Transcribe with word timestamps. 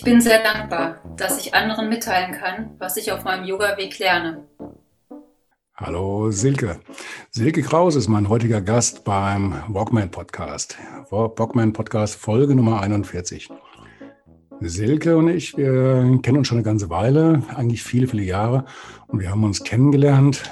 Ich 0.00 0.04
bin 0.04 0.22
sehr 0.22 0.42
dankbar, 0.42 1.02
dass 1.18 1.38
ich 1.38 1.52
anderen 1.52 1.90
mitteilen 1.90 2.32
kann, 2.32 2.70
was 2.78 2.96
ich 2.96 3.12
auf 3.12 3.22
meinem 3.22 3.44
Yoga-Weg 3.44 3.98
lerne. 3.98 4.48
Hallo 5.76 6.30
Silke. 6.30 6.80
Silke 7.28 7.60
Kraus 7.60 7.96
ist 7.96 8.08
mein 8.08 8.30
heutiger 8.30 8.62
Gast 8.62 9.04
beim 9.04 9.62
Walkman 9.68 10.10
Podcast. 10.10 10.78
Walkman 11.10 11.74
Podcast 11.74 12.14
Folge 12.14 12.54
Nummer 12.54 12.80
41. 12.80 13.50
Silke 14.60 15.18
und 15.18 15.28
ich, 15.28 15.58
wir 15.58 16.18
kennen 16.22 16.38
uns 16.38 16.48
schon 16.48 16.56
eine 16.56 16.64
ganze 16.64 16.88
Weile, 16.88 17.42
eigentlich 17.54 17.82
viele, 17.82 18.06
viele 18.06 18.22
Jahre. 18.22 18.64
Und 19.06 19.20
wir 19.20 19.30
haben 19.30 19.44
uns 19.44 19.64
kennengelernt, 19.64 20.44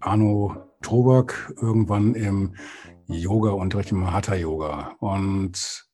Arno 0.00 0.54
Tobak, 0.82 1.54
irgendwann 1.62 2.14
im 2.14 2.56
Yoga-Unterricht, 3.06 3.90
im 3.92 4.12
Hatha-Yoga. 4.12 4.96
Und 4.98 5.86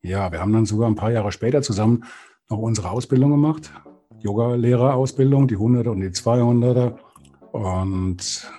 ja, 0.00 0.32
wir 0.32 0.40
haben 0.40 0.54
dann 0.54 0.64
sogar 0.64 0.88
ein 0.88 0.94
paar 0.94 1.12
Jahre 1.12 1.32
später 1.32 1.60
zusammen 1.60 2.04
noch 2.48 2.58
unsere 2.58 2.90
Ausbildung 2.90 3.30
gemacht, 3.30 3.72
Yoga-Lehrerausbildung, 4.20 5.48
die 5.48 5.56
100er 5.56 5.88
und 5.88 6.00
die 6.00 6.08
200er. 6.08 6.98
Und 7.52 8.50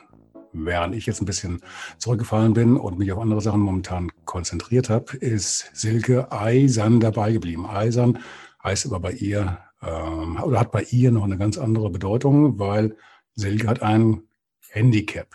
während 0.53 0.95
ich 0.95 1.05
jetzt 1.05 1.21
ein 1.21 1.25
bisschen 1.25 1.61
zurückgefallen 1.97 2.53
bin 2.53 2.77
und 2.77 2.99
mich 2.99 3.11
auf 3.11 3.19
andere 3.19 3.41
Sachen 3.41 3.61
momentan 3.61 4.11
konzentriert 4.25 4.89
habe, 4.89 5.17
ist 5.17 5.71
Silke 5.73 6.31
eisern 6.31 6.99
dabei 6.99 7.31
geblieben. 7.31 7.66
Eisern 7.66 8.19
heißt 8.63 8.85
aber 8.88 8.99
bei 8.99 9.11
ihr 9.11 9.59
ähm, 9.81 10.41
oder 10.41 10.59
hat 10.59 10.72
bei 10.72 10.83
ihr 10.83 11.11
noch 11.11 11.23
eine 11.23 11.38
ganz 11.38 11.57
andere 11.57 11.89
Bedeutung, 11.89 12.59
weil 12.59 12.95
Silke 13.35 13.67
hat 13.67 13.81
ein 13.81 14.23
Handicap. 14.69 15.27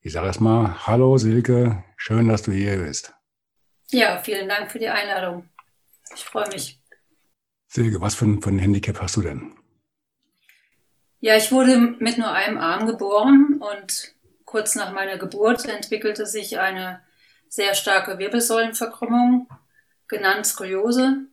Ich 0.00 0.12
sage 0.12 0.26
erstmal, 0.26 0.86
hallo 0.86 1.16
Silke, 1.18 1.84
schön, 1.96 2.28
dass 2.28 2.42
du 2.42 2.52
hier 2.52 2.78
bist. 2.78 3.14
Ja, 3.90 4.18
vielen 4.18 4.48
Dank 4.48 4.70
für 4.70 4.78
die 4.78 4.88
Einladung. 4.88 5.48
Ich 6.14 6.24
freue 6.24 6.48
mich. 6.48 6.81
Silke, 7.72 8.02
was 8.02 8.14
für 8.14 8.26
ein, 8.26 8.42
für 8.42 8.50
ein 8.50 8.58
Handicap 8.58 9.00
hast 9.00 9.16
du 9.16 9.22
denn? 9.22 9.54
Ja, 11.20 11.38
ich 11.38 11.50
wurde 11.50 11.78
mit 11.78 12.18
nur 12.18 12.30
einem 12.30 12.58
Arm 12.58 12.86
geboren 12.86 13.62
und 13.62 14.14
kurz 14.44 14.74
nach 14.74 14.92
meiner 14.92 15.16
Geburt 15.16 15.64
entwickelte 15.64 16.26
sich 16.26 16.58
eine 16.58 17.00
sehr 17.48 17.72
starke 17.72 18.18
Wirbelsäulenverkrümmung, 18.18 19.48
genannt 20.06 20.44
Skoliose, 20.44 21.28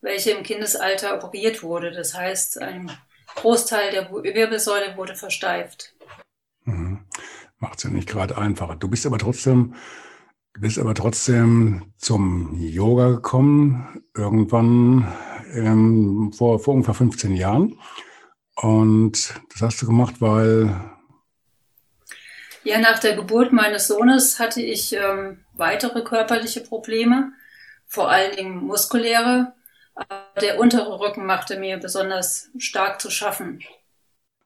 welche 0.00 0.30
im 0.30 0.44
Kindesalter 0.44 1.16
operiert 1.16 1.64
wurde. 1.64 1.90
Das 1.90 2.14
heißt, 2.14 2.62
ein 2.62 2.88
Großteil 3.34 3.90
der 3.90 4.12
Wirbelsäule 4.12 4.96
wurde 4.96 5.16
versteift. 5.16 5.96
Mhm. 6.62 7.06
Macht 7.58 7.78
es 7.78 7.84
ja 7.84 7.90
nicht 7.90 8.08
gerade 8.08 8.38
einfacher. 8.38 8.76
Du 8.76 8.86
bist 8.86 9.04
aber 9.04 9.18
trotzdem 9.18 9.74
Du 10.54 10.60
bist 10.60 10.78
aber 10.78 10.94
trotzdem 10.94 11.94
zum 11.96 12.54
Yoga 12.54 13.08
gekommen, 13.08 14.04
irgendwann 14.14 15.10
ähm, 15.54 16.32
vor, 16.36 16.58
vor 16.58 16.74
ungefähr 16.74 16.94
15 16.94 17.34
Jahren. 17.34 17.78
Und 18.56 19.34
das 19.52 19.62
hast 19.62 19.82
du 19.82 19.86
gemacht, 19.86 20.16
weil. 20.20 20.80
Ja, 22.64 22.78
nach 22.78 22.98
der 22.98 23.16
Geburt 23.16 23.52
meines 23.52 23.88
Sohnes 23.88 24.38
hatte 24.38 24.62
ich 24.62 24.92
ähm, 24.92 25.44
weitere 25.54 26.02
körperliche 26.02 26.60
Probleme, 26.60 27.32
vor 27.86 28.10
allen 28.10 28.36
Dingen 28.36 28.56
muskuläre. 28.64 29.52
Der 30.40 30.58
untere 30.58 31.00
Rücken 31.00 31.26
machte 31.26 31.58
mir 31.58 31.76
besonders 31.76 32.50
stark 32.58 33.00
zu 33.00 33.10
schaffen. 33.10 33.62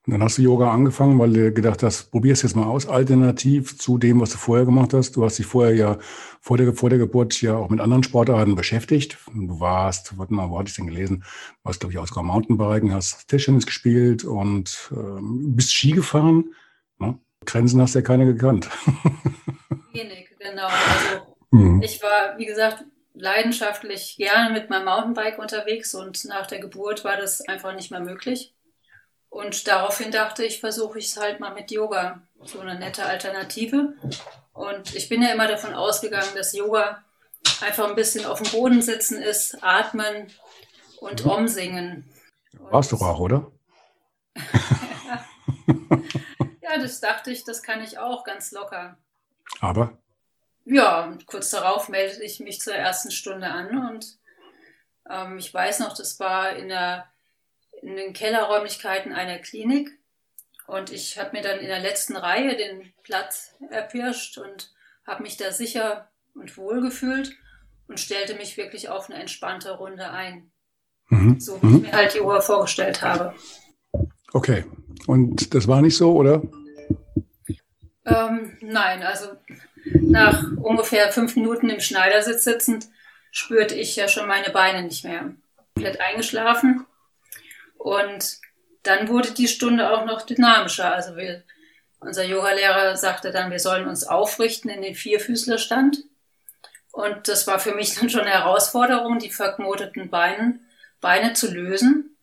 Und 0.07 0.13
dann 0.13 0.23
hast 0.23 0.39
du 0.39 0.43
Yoga 0.43 0.71
angefangen, 0.71 1.19
weil 1.19 1.33
du 1.33 1.53
gedacht 1.53 1.83
hast, 1.83 2.13
probier's 2.13 2.43
jetzt 2.43 2.55
mal 2.55 2.67
aus, 2.67 2.87
alternativ 2.87 3.77
zu 3.77 3.99
dem, 3.99 4.21
was 4.21 4.31
du 4.31 4.39
vorher 4.39 4.65
gemacht 4.65 4.95
hast. 4.95 5.17
Du 5.17 5.25
hast 5.25 5.37
dich 5.37 5.47
vorher 5.47 5.75
ja 5.75 5.99
vor 6.41 6.57
der, 6.57 6.75
vor 6.75 6.91
der 6.91 7.01
Geburt 7.01 7.43
ja 7.43 7.57
auch 7.57 7.71
mit 7.71 7.81
anderen 7.81 8.05
Sportarten 8.05 8.55
beschäftigt. 8.55 9.19
Du 9.35 9.59
warst, 9.59 10.17
warte 10.17 10.33
mal, 10.33 10.49
wo 10.49 10.61
hatte 10.61 10.69
ich 10.69 10.77
denn 10.77 10.87
gelesen? 10.87 11.25
Du 11.25 11.65
warst, 11.65 11.81
glaube 11.81 11.93
ich, 11.93 11.99
auch 11.99 12.07
sogar 12.07 12.23
Mountainbiken, 12.23 12.95
hast 12.95 13.27
Tischtennis 13.27 13.67
gespielt 13.67 14.25
und 14.25 14.93
ähm, 14.93 15.57
bist 15.57 15.75
Ski 15.75 15.91
gefahren. 15.91 16.55
Ne? 16.99 17.19
Grenzen 17.45 17.81
hast 17.81 17.97
du 17.97 17.99
ja 17.99 18.05
keine 18.05 18.27
gekannt. 18.27 18.69
Wenig, 19.93 20.31
genau. 20.39 20.67
Also 20.69 21.37
mhm. 21.51 21.83
ich 21.83 22.01
war, 22.01 22.39
wie 22.39 22.47
gesagt, 22.47 22.85
leidenschaftlich 23.15 24.17
gerne 24.19 24.53
mit 24.53 24.71
meinem 24.71 24.85
Mountainbike 24.85 25.41
unterwegs 25.41 25.97
und 25.97 26.25
nach 26.27 26.47
der 26.47 26.61
Geburt 26.61 27.03
war 27.03 27.17
das 27.17 27.41
einfach 27.41 27.75
nicht 27.75 27.91
mehr 27.91 28.01
möglich. 28.01 28.56
Und 29.37 29.69
daraufhin 29.69 30.11
dachte 30.11 30.47
ich, 30.47 30.61
versuche 30.61 30.99
ich 30.99 31.09
es 31.09 31.19
halt 31.19 31.41
mal 31.41 31.53
mit 31.53 31.71
Yoga. 31.71 32.23
So 32.43 32.59
eine 32.61 32.79
nette 32.79 33.05
Alternative. 33.05 33.93
Und 34.55 34.95
ich 34.95 35.11
bin 35.11 35.21
ja 35.21 35.29
immer 35.29 35.47
davon 35.47 35.75
ausgegangen, 35.75 36.35
dass 36.35 36.55
Yoga 36.55 37.05
einfach 37.61 37.87
ein 37.87 37.95
bisschen 37.95 38.25
auf 38.25 38.41
dem 38.41 38.51
Boden 38.51 38.81
sitzen 38.81 39.21
ist, 39.21 39.63
atmen 39.63 40.33
und 41.01 41.27
mhm. 41.27 41.31
umsingen. 41.31 42.11
Warst 42.71 42.93
du 42.93 42.97
auch, 42.97 43.21
oder? 43.21 43.53
ja, 46.63 46.79
das 46.79 47.01
dachte 47.01 47.31
ich, 47.31 47.45
das 47.45 47.63
kann 47.63 47.83
ich 47.83 47.99
auch 47.99 48.25
ganz 48.25 48.53
locker. 48.53 48.97
Aber? 49.61 49.99
Ja, 50.65 51.05
und 51.05 51.27
kurz 51.27 51.51
darauf 51.51 51.91
meldete 51.91 52.23
ich 52.23 52.41
mich 52.41 52.63
zur 52.63 52.75
ersten 52.75 53.11
Stunde 53.11 53.49
an 53.49 53.91
und 53.91 54.19
ähm, 55.11 55.37
ich 55.37 55.53
weiß 55.53 55.81
noch, 55.81 55.95
das 55.95 56.19
war 56.21 56.57
in 56.57 56.69
der 56.69 57.07
in 57.87 57.95
den 57.95 58.13
Kellerräumlichkeiten 58.13 59.13
einer 59.13 59.39
Klinik. 59.39 59.91
Und 60.67 60.91
ich 60.91 61.19
habe 61.19 61.37
mir 61.37 61.43
dann 61.43 61.61
in 61.61 61.69
der 61.69 61.79
letzten 61.79 62.17
Reihe 62.17 62.57
den 62.57 62.93
Platz 63.05 63.55
erpirscht 63.71 64.39
und 64.39 64.73
habe 65.07 65.23
mich 65.23 65.37
da 65.37 65.53
sicher 65.53 66.11
und 66.35 66.57
wohl 66.57 66.81
gefühlt 66.81 67.33
und 67.87 68.01
stellte 68.01 68.35
mich 68.35 68.57
wirklich 68.57 68.89
auf 68.89 69.09
eine 69.09 69.21
entspannte 69.21 69.77
Runde 69.77 70.11
ein. 70.11 70.51
Mhm. 71.09 71.39
So 71.39 71.63
wie 71.63 71.67
mhm. 71.67 71.77
ich 71.77 71.83
mir 71.83 71.93
halt 71.93 72.15
Yoga 72.17 72.41
vorgestellt 72.41 73.03
habe. 73.03 73.35
Okay. 74.33 74.65
Und 75.07 75.55
das 75.55 75.69
war 75.69 75.81
nicht 75.81 75.97
so, 75.97 76.13
oder? 76.13 76.43
Ähm, 78.05 78.59
nein, 78.61 79.05
also 79.05 79.29
nach 79.85 80.43
ungefähr 80.57 81.13
fünf 81.13 81.37
Minuten 81.37 81.71
im 81.71 81.81
Schneidersitz 81.81 82.43
sitzend 82.43 82.89
spürte 83.31 83.77
ich 83.77 83.95
ja 83.95 84.09
schon 84.09 84.27
meine 84.27 84.51
Beine 84.51 84.83
nicht 84.83 85.05
mehr. 85.05 85.37
Komplett 85.75 86.01
eingeschlafen 86.01 86.86
und 87.87 88.41
dann 88.83 89.07
wurde 89.07 89.31
die 89.31 89.47
Stunde 89.47 89.93
auch 89.93 90.05
noch 90.07 90.23
dynamischer. 90.23 90.93
Also 90.93 91.15
wir, 91.17 91.45
unser 92.01 92.25
Yogalehrer 92.25 92.97
sagte 92.97 93.31
dann, 93.31 93.53
wir 93.53 93.61
sollen 93.61 93.87
uns 93.87 94.03
aufrichten 94.03 94.69
in 94.69 94.83
den 94.83 94.97
Vierfüßlerstand. 94.97 95.99
Und 96.91 97.29
das 97.29 97.47
war 97.47 97.61
für 97.61 97.77
mich 97.77 97.95
dann 98.01 98.11
schon 98.11 98.23
eine 98.23 98.31
Herausforderung, 98.31 99.21
die 99.21 99.31
verknoteten 99.31 100.11
Beine, 100.11 100.59
Beine 101.01 101.35
zu 101.35 101.49
lösen. 101.49 102.17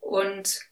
Und 0.00 0.62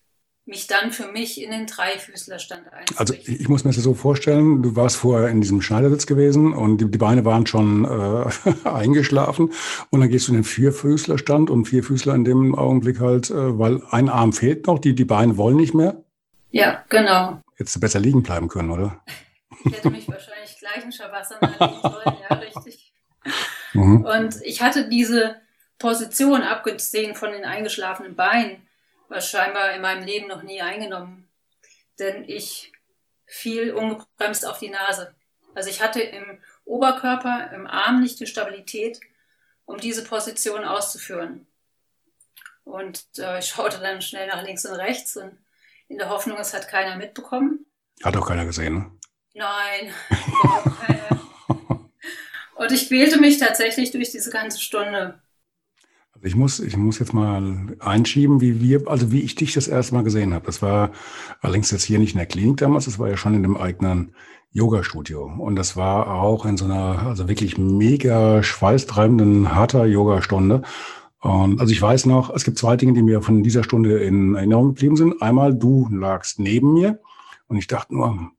mich 0.47 0.69
dann 0.69 0.93
für 0.93 1.11
mich 1.11 1.43
in 1.43 1.51
den 1.51 1.67
Dreifüßlerstand 1.67 2.73
einzurichten. 2.73 2.99
Also 2.99 3.15
ich 3.15 3.49
muss 3.49 3.65
mir 3.65 3.73
das 3.73 3.83
so 3.83 3.95
vorstellen, 3.95 4.63
du 4.63 4.77
warst 4.77 4.97
vorher 4.97 5.29
in 5.29 5.41
diesem 5.41 5.61
Schneidersitz 5.61 6.07
gewesen 6.07 6.53
und 6.53 6.79
die, 6.79 6.89
die 6.89 6.99
Beine 6.99 7.25
waren 7.25 7.47
schon 7.47 7.85
äh, 7.85 8.29
eingeschlafen 8.69 9.53
und 9.91 10.01
dann 10.01 10.09
gehst 10.09 10.29
du 10.29 10.33
in 10.33 10.39
den 10.39 10.45
Vierfüßlerstand 10.45 11.51
und 11.51 11.67
Vierfüßler 11.67 12.15
in 12.15 12.25
dem 12.25 12.55
Augenblick 12.55 13.01
halt, 13.01 13.31
äh, 13.31 13.59
weil 13.59 13.83
ein 13.91 14.09
Arm 14.09 14.33
fehlt 14.33 14.69
noch, 14.69 14.79
die, 14.79 14.95
die 14.95 15.05
Beine 15.05 15.37
wollen 15.37 15.57
nicht 15.57 15.75
mehr. 15.75 16.05
Ja, 16.53 16.85
genau. 16.89 17.41
Hättest 17.57 17.77
du 17.77 17.81
besser 17.81 17.99
liegen 17.99 18.23
bleiben 18.23 18.47
können, 18.47 18.71
oder? 18.71 19.03
Ich 19.65 19.73
hätte 19.73 19.91
mich 19.91 20.07
wahrscheinlich 20.07 20.57
gleich 20.61 20.85
in 20.85 20.93
Shavasana 20.93 21.49
legen 21.49 21.81
sollen, 21.83 22.17
ja, 22.31 22.37
richtig. 22.37 22.93
Mhm. 23.73 24.05
Und 24.05 24.37
ich 24.45 24.63
hatte 24.63 24.89
diese 24.89 25.37
Position, 25.79 26.43
abgesehen 26.43 27.17
von 27.17 27.33
den 27.33 27.45
eingeschlafenen 27.45 28.15
Beinen, 28.15 28.66
war 29.09 29.21
scheinbar 29.21 29.73
in 29.75 29.83
meinem 29.83 30.05
Leben 30.05 30.29
noch 30.29 30.43
nie 30.43 30.61
eingenommen. 30.61 31.29
Denn 31.99 32.25
ich 32.29 32.73
fiel 33.27 33.73
ungebremst 33.73 34.47
auf 34.47 34.59
die 34.59 34.71
Nase. 34.71 35.15
Also 35.55 35.71
ich 35.71 35.83
hatte 35.83 36.01
im 36.01 36.41
Oberkörper, 36.65 37.51
im 37.53 37.67
Arm 37.67 38.01
nicht 38.03 38.21
die 38.21 38.27
Stabilität, 38.27 39.01
um 39.65 39.79
diese 39.79 40.05
Position 40.05 40.65
auszuführen. 40.65 41.47
Und 42.65 43.05
äh, 43.19 43.39
ich 43.39 43.47
schaute 43.47 43.79
dann 43.79 44.03
schnell 44.03 44.27
nach 44.29 44.43
links 44.43 44.67
und 44.67 44.75
rechts 44.75 45.17
und 45.17 45.39
in 45.89 45.99
der 45.99 46.09
Hoffnung, 46.09 46.37
es 46.39 46.53
hat 46.53 46.69
keiner 46.69 46.97
mitbekommen. 46.97 47.65
Hat 48.03 48.17
auch 48.17 48.27
keiner 48.27 48.45
gesehen, 48.45 48.75
ne? 48.75 48.91
Nein. 49.35 49.95
Und 52.57 52.73
ich 52.73 52.89
quälte 52.89 53.21
mich 53.21 53.39
tatsächlich 53.39 53.91
durch 53.91 54.11
diese 54.11 54.31
ganze 54.31 54.59
Stunde. 54.61 55.21
Ich 56.27 56.35
muss, 56.35 56.59
ich 56.59 56.77
muss 56.77 56.99
jetzt 56.99 57.15
mal 57.15 57.77
einschieben, 57.79 58.41
wie 58.41 58.61
wir, 58.61 58.89
also 58.89 59.13
wie 59.13 59.21
ich 59.21 59.37
dich 59.37 59.55
das 59.55 59.69
erste 59.69 59.95
Mal 59.95 60.03
gesehen 60.03 60.35
habe. 60.35 60.45
Das 60.45 60.61
war 60.61 60.91
allerdings 61.41 61.71
jetzt 61.71 61.85
hier 61.85 62.01
nicht 62.01 62.15
in 62.15 62.19
der 62.19 62.27
Klinik 62.27 62.57
damals, 62.57 62.87
das 62.87 62.99
war 62.99 63.09
ja 63.09 63.17
schon 63.17 63.35
in 63.35 63.45
dem 63.45 63.57
eigenen 63.57 64.13
Yoga-Studio. 64.51 65.25
Und 65.39 65.55
das 65.55 65.77
war 65.77 66.11
auch 66.11 66.45
in 66.45 66.57
so 66.57 66.65
einer, 66.65 67.07
also 67.07 67.29
wirklich 67.29 67.59
mega 67.59 68.43
schweißtreibenden, 68.43 69.55
harter 69.55 69.87
Yoga-Stunde. 69.87 70.63
Und 71.21 71.61
also 71.61 71.73
ich 71.73 71.81
weiß 71.81 72.07
noch, 72.07 72.35
es 72.35 72.43
gibt 72.43 72.59
zwei 72.59 72.77
Dinge, 72.77 72.95
die 72.95 73.03
mir 73.03 73.23
von 73.23 73.45
dieser 73.45 73.63
Stunde 73.63 73.99
in 73.99 74.35
Erinnerung 74.35 74.69
geblieben 74.69 74.97
sind. 74.97 75.23
Einmal, 75.23 75.55
du 75.55 75.89
lagst 75.93 76.41
neben 76.41 76.73
mir 76.73 76.99
und 77.47 77.57
ich 77.57 77.69
dachte 77.69 77.95
nur, 77.95 78.33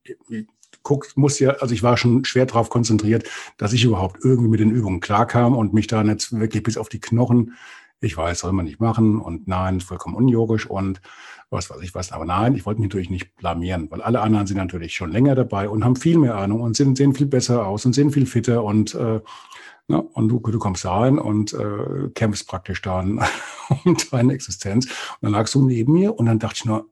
guck, 0.87 1.17
muss 1.17 1.37
ja, 1.39 1.49
also 1.59 1.73
ich 1.73 1.83
war 1.83 1.97
schon 1.97 2.23
schwer 2.23 2.45
darauf 2.45 2.69
konzentriert, 2.69 3.27
dass 3.57 3.73
ich 3.73 3.83
überhaupt 3.83 4.23
irgendwie 4.23 4.47
mit 4.47 4.61
den 4.61 4.71
Übungen 4.71 5.01
klarkam 5.01 5.53
und 5.53 5.73
mich 5.73 5.87
da 5.87 6.01
jetzt 6.03 6.39
wirklich 6.39 6.63
bis 6.63 6.77
auf 6.77 6.87
die 6.87 7.01
Knochen, 7.01 7.55
ich 7.99 8.15
weiß, 8.15 8.39
soll 8.39 8.53
man 8.53 8.63
nicht 8.63 8.79
machen 8.79 9.19
und 9.19 9.49
nein, 9.49 9.81
vollkommen 9.81 10.15
unjogisch 10.15 10.65
und 10.65 11.01
was 11.49 11.69
weiß 11.69 11.81
ich 11.81 11.93
was. 11.93 12.13
Aber 12.13 12.23
nein, 12.23 12.55
ich 12.55 12.65
wollte 12.65 12.79
mich 12.79 12.89
natürlich 12.89 13.09
nicht 13.09 13.35
blamieren, 13.35 13.91
weil 13.91 14.01
alle 14.01 14.21
anderen 14.21 14.47
sind 14.47 14.55
natürlich 14.55 14.95
schon 14.95 15.11
länger 15.11 15.35
dabei 15.35 15.67
und 15.67 15.83
haben 15.83 15.97
viel 15.97 16.17
mehr 16.17 16.35
Ahnung 16.35 16.61
und 16.61 16.77
sind, 16.77 16.97
sehen 16.97 17.13
viel 17.13 17.27
besser 17.27 17.67
aus 17.67 17.85
und 17.85 17.91
sind 17.91 18.11
viel 18.11 18.25
fitter 18.25 18.63
und 18.63 18.95
äh, 18.95 19.19
na, 19.89 19.97
und 19.97 20.29
du, 20.29 20.39
du 20.39 20.59
kommst 20.59 20.85
da 20.85 20.99
rein 20.99 21.19
und 21.19 21.51
äh, 21.51 22.09
kämpfst 22.13 22.47
praktisch 22.47 22.81
dann 22.81 23.19
um 23.83 23.97
deine 24.11 24.33
Existenz. 24.33 24.85
Und 24.85 25.17
dann 25.21 25.31
lagst 25.33 25.53
du 25.53 25.65
neben 25.65 25.91
mir 25.91 26.17
und 26.17 26.27
dann 26.27 26.39
dachte 26.39 26.55
ich 26.59 26.65
nur, 26.65 26.89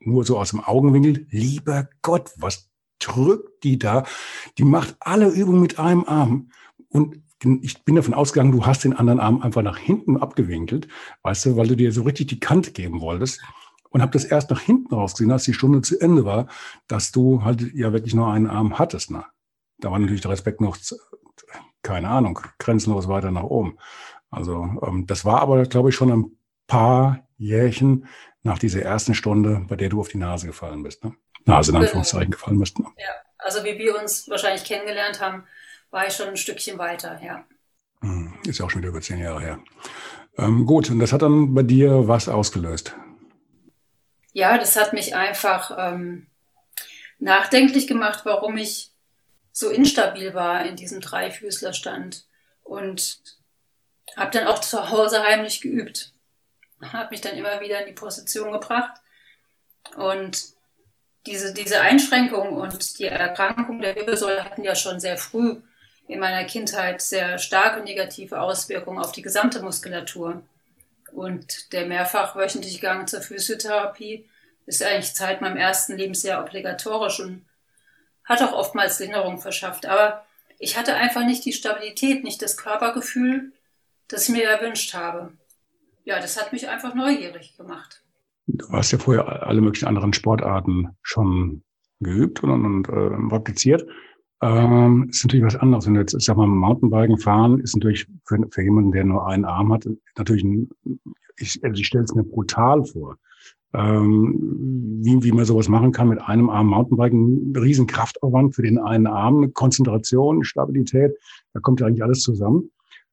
nur 0.00 0.24
so 0.24 0.38
aus 0.38 0.50
dem 0.50 0.60
Augenwinkel, 0.60 1.26
lieber 1.30 1.88
Gott, 2.00 2.32
was 2.36 2.71
drückt 3.06 3.64
die 3.64 3.78
da. 3.78 4.04
Die 4.58 4.64
macht 4.64 4.96
alle 5.00 5.28
Übungen 5.28 5.60
mit 5.60 5.78
einem 5.78 6.04
Arm. 6.04 6.50
Und 6.88 7.22
ich 7.62 7.84
bin 7.84 7.96
davon 7.96 8.14
ausgegangen, 8.14 8.52
du 8.52 8.66
hast 8.66 8.84
den 8.84 8.92
anderen 8.92 9.20
Arm 9.20 9.42
einfach 9.42 9.62
nach 9.62 9.78
hinten 9.78 10.16
abgewinkelt, 10.16 10.88
weißt 11.22 11.46
du, 11.46 11.56
weil 11.56 11.68
du 11.68 11.76
dir 11.76 11.92
so 11.92 12.02
richtig 12.02 12.28
die 12.28 12.40
Kante 12.40 12.72
geben 12.72 13.00
wolltest. 13.00 13.40
Und 13.90 14.00
habe 14.00 14.12
das 14.12 14.24
erst 14.24 14.48
nach 14.48 14.60
hinten 14.60 14.94
rausgesehen, 14.94 15.30
als 15.30 15.44
die 15.44 15.52
Stunde 15.52 15.82
zu 15.82 16.00
Ende 16.00 16.24
war, 16.24 16.46
dass 16.88 17.12
du 17.12 17.44
halt 17.44 17.74
ja 17.74 17.92
wirklich 17.92 18.14
nur 18.14 18.32
einen 18.32 18.46
Arm 18.46 18.78
hattest. 18.78 19.10
Ne? 19.10 19.22
Da 19.80 19.90
war 19.90 19.98
natürlich 19.98 20.22
der 20.22 20.30
Respekt 20.30 20.62
noch, 20.62 20.78
keine 21.82 22.08
Ahnung, 22.08 22.40
grenzenlos 22.58 23.08
weiter 23.08 23.30
nach 23.30 23.42
oben. 23.42 23.76
Also 24.30 24.62
ähm, 24.82 25.06
das 25.06 25.26
war 25.26 25.42
aber, 25.42 25.62
glaube 25.64 25.90
ich, 25.90 25.94
schon 25.94 26.10
ein 26.10 26.36
paar 26.66 27.28
Jährchen 27.36 28.06
nach 28.42 28.58
dieser 28.58 28.80
ersten 28.80 29.14
Stunde, 29.14 29.66
bei 29.68 29.76
der 29.76 29.90
du 29.90 30.00
auf 30.00 30.08
die 30.08 30.18
Nase 30.18 30.46
gefallen 30.46 30.82
bist. 30.82 31.04
Ne? 31.04 31.12
Nase 31.44 31.72
in 31.72 31.76
Anführungszeichen 31.76 32.30
gefallen 32.30 32.56
müssten. 32.56 32.84
Ja, 32.96 33.10
also 33.38 33.64
wie 33.64 33.78
wir 33.78 33.98
uns 33.98 34.28
wahrscheinlich 34.28 34.64
kennengelernt 34.64 35.20
haben, 35.20 35.44
war 35.90 36.06
ich 36.06 36.14
schon 36.14 36.28
ein 36.28 36.36
Stückchen 36.36 36.78
weiter, 36.78 37.20
ja. 37.22 37.44
Hm, 38.00 38.34
ist 38.46 38.58
ja 38.58 38.64
auch 38.64 38.70
schon 38.70 38.82
wieder 38.82 38.90
über 38.90 39.00
zehn 39.00 39.18
Jahre 39.18 39.40
her. 39.40 39.58
Ähm, 40.38 40.66
gut, 40.66 40.90
und 40.90 40.98
das 40.98 41.12
hat 41.12 41.22
dann 41.22 41.54
bei 41.54 41.62
dir 41.62 42.08
was 42.08 42.28
ausgelöst? 42.28 42.94
Ja, 44.32 44.56
das 44.56 44.76
hat 44.76 44.92
mich 44.92 45.14
einfach 45.14 45.76
ähm, 45.78 46.26
nachdenklich 47.18 47.86
gemacht, 47.86 48.22
warum 48.24 48.56
ich 48.56 48.90
so 49.52 49.68
instabil 49.68 50.32
war 50.32 50.64
in 50.64 50.76
diesem 50.76 51.00
Dreifüßlerstand 51.00 52.24
und 52.62 53.20
habe 54.16 54.30
dann 54.30 54.46
auch 54.46 54.60
zu 54.60 54.90
Hause 54.90 55.22
heimlich 55.22 55.60
geübt. 55.60 56.12
Habe 56.80 57.10
mich 57.10 57.20
dann 57.20 57.36
immer 57.36 57.60
wieder 57.60 57.80
in 57.80 57.86
die 57.86 57.92
Position 57.92 58.52
gebracht 58.52 59.00
und 59.96 60.51
diese, 61.26 61.54
diese 61.54 61.80
Einschränkung 61.80 62.56
und 62.56 62.98
die 62.98 63.06
Erkrankung 63.06 63.80
der 63.80 63.94
Wirbelsäule 63.94 64.44
hatten 64.44 64.64
ja 64.64 64.74
schon 64.74 65.00
sehr 65.00 65.16
früh 65.16 65.56
in 66.08 66.18
meiner 66.18 66.44
Kindheit 66.44 67.00
sehr 67.00 67.38
starke 67.38 67.80
negative 67.82 68.40
Auswirkungen 68.40 68.98
auf 68.98 69.12
die 69.12 69.22
gesamte 69.22 69.62
Muskulatur. 69.62 70.42
Und 71.12 71.72
der 71.72 71.86
mehrfach 71.86 72.34
wöchentliche 72.36 72.80
Gang 72.80 73.08
zur 73.08 73.20
Physiotherapie 73.20 74.28
ist 74.66 74.82
eigentlich 74.82 75.12
seit 75.14 75.40
meinem 75.40 75.56
ersten 75.56 75.96
Lebensjahr 75.96 76.42
obligatorisch 76.42 77.20
und 77.20 77.44
hat 78.24 78.42
auch 78.42 78.52
oftmals 78.52 78.98
Linderung 78.98 79.40
verschafft. 79.40 79.86
Aber 79.86 80.24
ich 80.58 80.76
hatte 80.76 80.94
einfach 80.94 81.24
nicht 81.24 81.44
die 81.44 81.52
Stabilität, 81.52 82.24
nicht 82.24 82.40
das 82.40 82.56
Körpergefühl, 82.56 83.52
das 84.08 84.28
ich 84.28 84.34
mir 84.34 84.48
erwünscht 84.48 84.94
habe. 84.94 85.32
Ja, 86.04 86.20
das 86.20 86.40
hat 86.40 86.52
mich 86.52 86.68
einfach 86.68 86.94
neugierig 86.94 87.56
gemacht. 87.56 88.00
Du 88.54 88.68
hast 88.68 88.92
ja 88.92 88.98
vorher 88.98 89.46
alle 89.46 89.62
möglichen 89.62 89.86
anderen 89.86 90.12
Sportarten 90.12 90.88
schon 91.02 91.62
geübt 92.00 92.42
und, 92.42 92.64
und 92.64 92.88
äh, 92.88 93.28
praktiziert. 93.28 93.86
Ähm, 94.42 95.08
ist 95.08 95.24
natürlich 95.24 95.46
was 95.46 95.56
anderes. 95.56 95.86
Wenn 95.86 95.94
du 95.94 96.00
jetzt, 96.00 96.14
ich 96.14 96.24
sag 96.24 96.36
mal, 96.36 96.46
Mountainbiken 96.46 97.16
fahren, 97.16 97.60
ist 97.60 97.76
natürlich 97.76 98.06
für, 98.26 98.38
für 98.50 98.62
jemanden, 98.62 98.92
der 98.92 99.04
nur 99.04 99.26
einen 99.26 99.44
Arm 99.44 99.72
hat, 99.72 99.88
natürlich 100.18 100.44
ein, 100.44 100.68
ich, 101.38 101.60
also 101.62 101.80
ich 101.80 101.86
stelle 101.86 102.04
es 102.04 102.14
mir 102.14 102.24
brutal 102.24 102.84
vor. 102.84 103.16
Ähm, 103.72 105.00
wie, 105.02 105.22
wie 105.22 105.32
man 105.32 105.46
sowas 105.46 105.68
machen 105.68 105.92
kann 105.92 106.08
mit 106.08 106.20
einem 106.20 106.50
Arm 106.50 106.66
Mountainbiken, 106.66 107.56
riesen 107.56 107.86
Kraftaufwand 107.86 108.54
für 108.54 108.62
den 108.62 108.78
einen 108.78 109.06
Arm, 109.06 109.54
Konzentration, 109.54 110.44
Stabilität, 110.44 111.16
da 111.54 111.60
kommt 111.60 111.80
ja 111.80 111.86
eigentlich 111.86 112.02
alles 112.02 112.20
zusammen. 112.20 112.70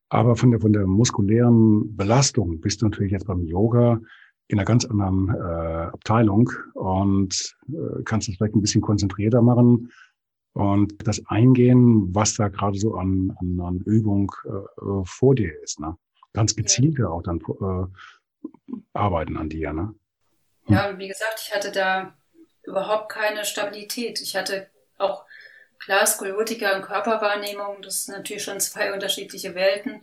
Aber 0.09 0.35
von 0.35 0.51
der, 0.51 0.59
von 0.59 0.74
der 0.74 0.85
muskulären 0.85 1.95
Belastung 1.95 2.59
bist 2.59 2.81
du 2.81 2.88
natürlich 2.88 3.13
jetzt 3.13 3.27
beim 3.27 3.45
Yoga 3.45 4.01
in 4.50 4.57
einer 4.57 4.66
ganz 4.66 4.84
anderen 4.84 5.30
äh, 5.30 5.92
Abteilung 5.94 6.51
und 6.74 7.56
äh, 7.69 8.04
kannst 8.04 8.28
das 8.28 8.36
vielleicht 8.36 8.56
ein 8.56 8.62
bisschen 8.62 8.81
konzentrierter 8.81 9.44
machen 9.44 9.92
und 10.54 11.07
das 11.07 11.22
eingehen, 11.28 12.13
was 12.16 12.34
da 12.34 12.48
gerade 12.48 12.78
so 12.78 12.96
an, 12.96 13.36
an, 13.40 13.60
an 13.62 13.78
Übung 13.86 14.31
äh, 14.46 15.06
vor 15.06 15.36
dir 15.36 15.54
ist. 15.62 15.80
Ne? 15.80 15.96
Ganz 16.34 16.56
gezielt 16.56 17.00
auch 17.01 17.22
dann 17.22 17.40
äh, 17.40 18.74
arbeiten 18.94 19.38
an 19.38 19.50
dir. 19.50 19.72
Ne? 19.72 19.94
Hm. 20.66 20.75
Ja, 20.75 20.98
wie 20.98 21.07
gesagt, 21.07 21.42
ich 21.45 21.54
hatte 21.54 21.72
da 21.72 22.16
überhaupt 22.63 23.10
keine 23.10 23.45
Stabilität. 23.45 24.19
Ich 24.19 24.36
hatte 24.36 24.68
auch 24.98 25.25
klar 25.78 26.07
Skoliotika 26.07 26.75
und 26.75 26.81
Körperwahrnehmung, 26.81 27.84
das 27.84 28.06
sind 28.06 28.16
natürlich 28.16 28.44
schon 28.44 28.60
zwei 28.60 28.94
unterschiedliche 28.94 29.54
Welten 29.54 30.02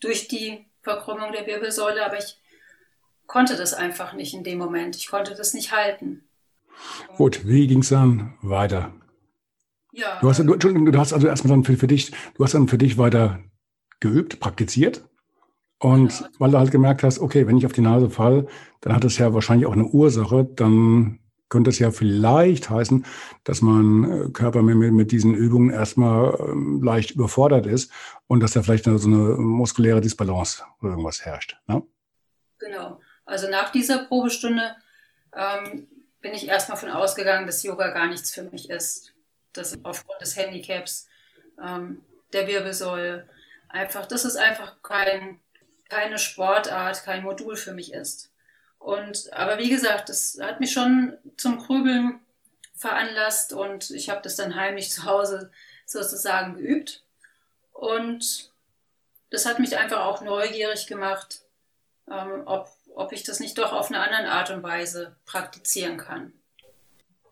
durch 0.00 0.28
die 0.28 0.64
Verkrümmung 0.80 1.32
der 1.32 1.46
Wirbelsäule, 1.46 2.04
aber 2.04 2.18
ich 2.18 2.41
konnte 3.26 3.56
das 3.56 3.74
einfach 3.74 4.12
nicht 4.12 4.34
in 4.34 4.44
dem 4.44 4.58
Moment. 4.58 4.96
Ich 4.96 5.08
konnte 5.08 5.34
das 5.34 5.54
nicht 5.54 5.72
halten. 5.72 6.24
Gut, 7.16 7.46
wie 7.46 7.66
ging 7.66 7.80
es 7.80 7.90
dann 7.90 8.34
weiter? 8.42 8.92
Ja. 9.92 10.18
Du 10.20 10.28
hast, 10.28 10.38
du, 10.38 10.52
Entschuldigung, 10.52 10.90
du 10.90 10.98
hast 10.98 11.12
also 11.12 11.26
erstmal 11.26 11.50
dann 11.52 11.64
für, 11.64 11.76
für 11.76 11.86
dich, 11.86 12.12
du 12.34 12.44
hast 12.44 12.54
dann 12.54 12.68
für 12.68 12.78
dich 12.78 12.98
weiter 12.98 13.40
geübt, 14.00 14.40
praktiziert. 14.40 15.04
Und 15.78 16.20
ja. 16.20 16.28
weil 16.38 16.52
du 16.52 16.58
halt 16.58 16.70
gemerkt 16.70 17.02
hast, 17.02 17.18
okay, 17.18 17.46
wenn 17.46 17.58
ich 17.58 17.66
auf 17.66 17.72
die 17.72 17.80
Nase 17.80 18.08
falle, 18.08 18.46
dann 18.80 18.94
hat 18.94 19.04
das 19.04 19.18
ja 19.18 19.34
wahrscheinlich 19.34 19.66
auch 19.66 19.72
eine 19.72 19.86
Ursache, 19.86 20.44
dann 20.44 21.18
könnte 21.48 21.68
es 21.68 21.78
ja 21.78 21.90
vielleicht 21.90 22.70
heißen, 22.70 23.04
dass 23.44 23.60
mein 23.60 24.04
äh, 24.10 24.30
Körper 24.30 24.62
mit, 24.62 24.92
mit 24.92 25.12
diesen 25.12 25.34
Übungen 25.34 25.70
erstmal 25.70 26.38
ähm, 26.40 26.82
leicht 26.82 27.10
überfordert 27.10 27.66
ist 27.66 27.92
und 28.26 28.40
dass 28.40 28.52
da 28.52 28.62
vielleicht 28.62 28.84
so 28.84 28.90
eine 29.06 29.36
muskuläre 29.36 30.00
Disbalance 30.00 30.62
oder 30.80 30.92
irgendwas 30.92 31.26
herrscht. 31.26 31.58
Ne? 31.66 31.82
Genau. 32.58 33.00
Also 33.32 33.48
nach 33.48 33.72
dieser 33.72 34.04
Probestunde 34.04 34.76
ähm, 35.34 35.88
bin 36.20 36.34
ich 36.34 36.48
erstmal 36.48 36.76
von 36.76 36.90
ausgegangen, 36.90 37.46
dass 37.46 37.62
Yoga 37.62 37.88
gar 37.88 38.06
nichts 38.06 38.30
für 38.30 38.42
mich 38.42 38.68
ist. 38.68 39.14
Das 39.54 39.78
aufgrund 39.84 40.20
des 40.20 40.36
Handicaps 40.36 41.08
ähm, 41.58 42.04
der 42.34 42.46
Wirbelsäule 42.46 43.26
einfach, 43.70 44.04
dass 44.04 44.26
es 44.26 44.36
einfach 44.36 44.82
kein, 44.82 45.40
keine 45.88 46.18
Sportart, 46.18 47.04
kein 47.04 47.22
Modul 47.22 47.56
für 47.56 47.72
mich 47.72 47.94
ist. 47.94 48.30
Und 48.78 49.32
aber 49.32 49.56
wie 49.56 49.70
gesagt, 49.70 50.10
das 50.10 50.38
hat 50.38 50.60
mich 50.60 50.72
schon 50.72 51.16
zum 51.38 51.56
Grübeln 51.56 52.20
veranlasst 52.74 53.54
und 53.54 53.90
ich 53.92 54.10
habe 54.10 54.20
das 54.20 54.36
dann 54.36 54.56
heimlich 54.56 54.90
zu 54.90 55.04
Hause 55.04 55.50
sozusagen 55.86 56.56
geübt. 56.56 57.02
Und 57.72 58.52
das 59.30 59.46
hat 59.46 59.58
mich 59.58 59.78
einfach 59.78 60.04
auch 60.04 60.20
neugierig 60.20 60.86
gemacht, 60.86 61.40
ähm, 62.10 62.42
ob 62.44 62.68
ob 62.94 63.12
ich 63.12 63.22
das 63.22 63.40
nicht 63.40 63.58
doch 63.58 63.72
auf 63.72 63.88
eine 63.88 64.00
andere 64.00 64.32
Art 64.32 64.50
und 64.50 64.62
Weise 64.62 65.16
praktizieren 65.24 65.96
kann. 65.96 66.32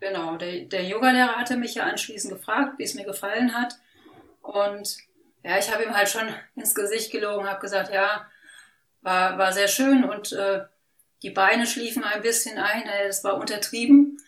Genau, 0.00 0.36
der, 0.36 0.60
der 0.60 0.84
Yogalehrer 0.84 1.36
hatte 1.36 1.56
mich 1.56 1.74
ja 1.74 1.84
anschließend 1.84 2.32
gefragt, 2.32 2.78
wie 2.78 2.84
es 2.84 2.94
mir 2.94 3.04
gefallen 3.04 3.54
hat. 3.54 3.74
Und 4.40 4.96
ja, 5.42 5.58
ich 5.58 5.72
habe 5.72 5.84
ihm 5.84 5.94
halt 5.94 6.08
schon 6.08 6.28
ins 6.56 6.74
Gesicht 6.74 7.12
gelogen, 7.12 7.48
habe 7.48 7.60
gesagt, 7.60 7.92
ja, 7.92 8.26
war, 9.02 9.38
war 9.38 9.52
sehr 9.52 9.68
schön 9.68 10.04
und 10.04 10.32
äh, 10.32 10.64
die 11.22 11.30
Beine 11.30 11.66
schliefen 11.66 12.04
ein 12.04 12.22
bisschen 12.22 12.58
ein, 12.58 12.82
äh, 12.82 13.06
das 13.06 13.24
war 13.24 13.36
untertrieben. 13.36 14.18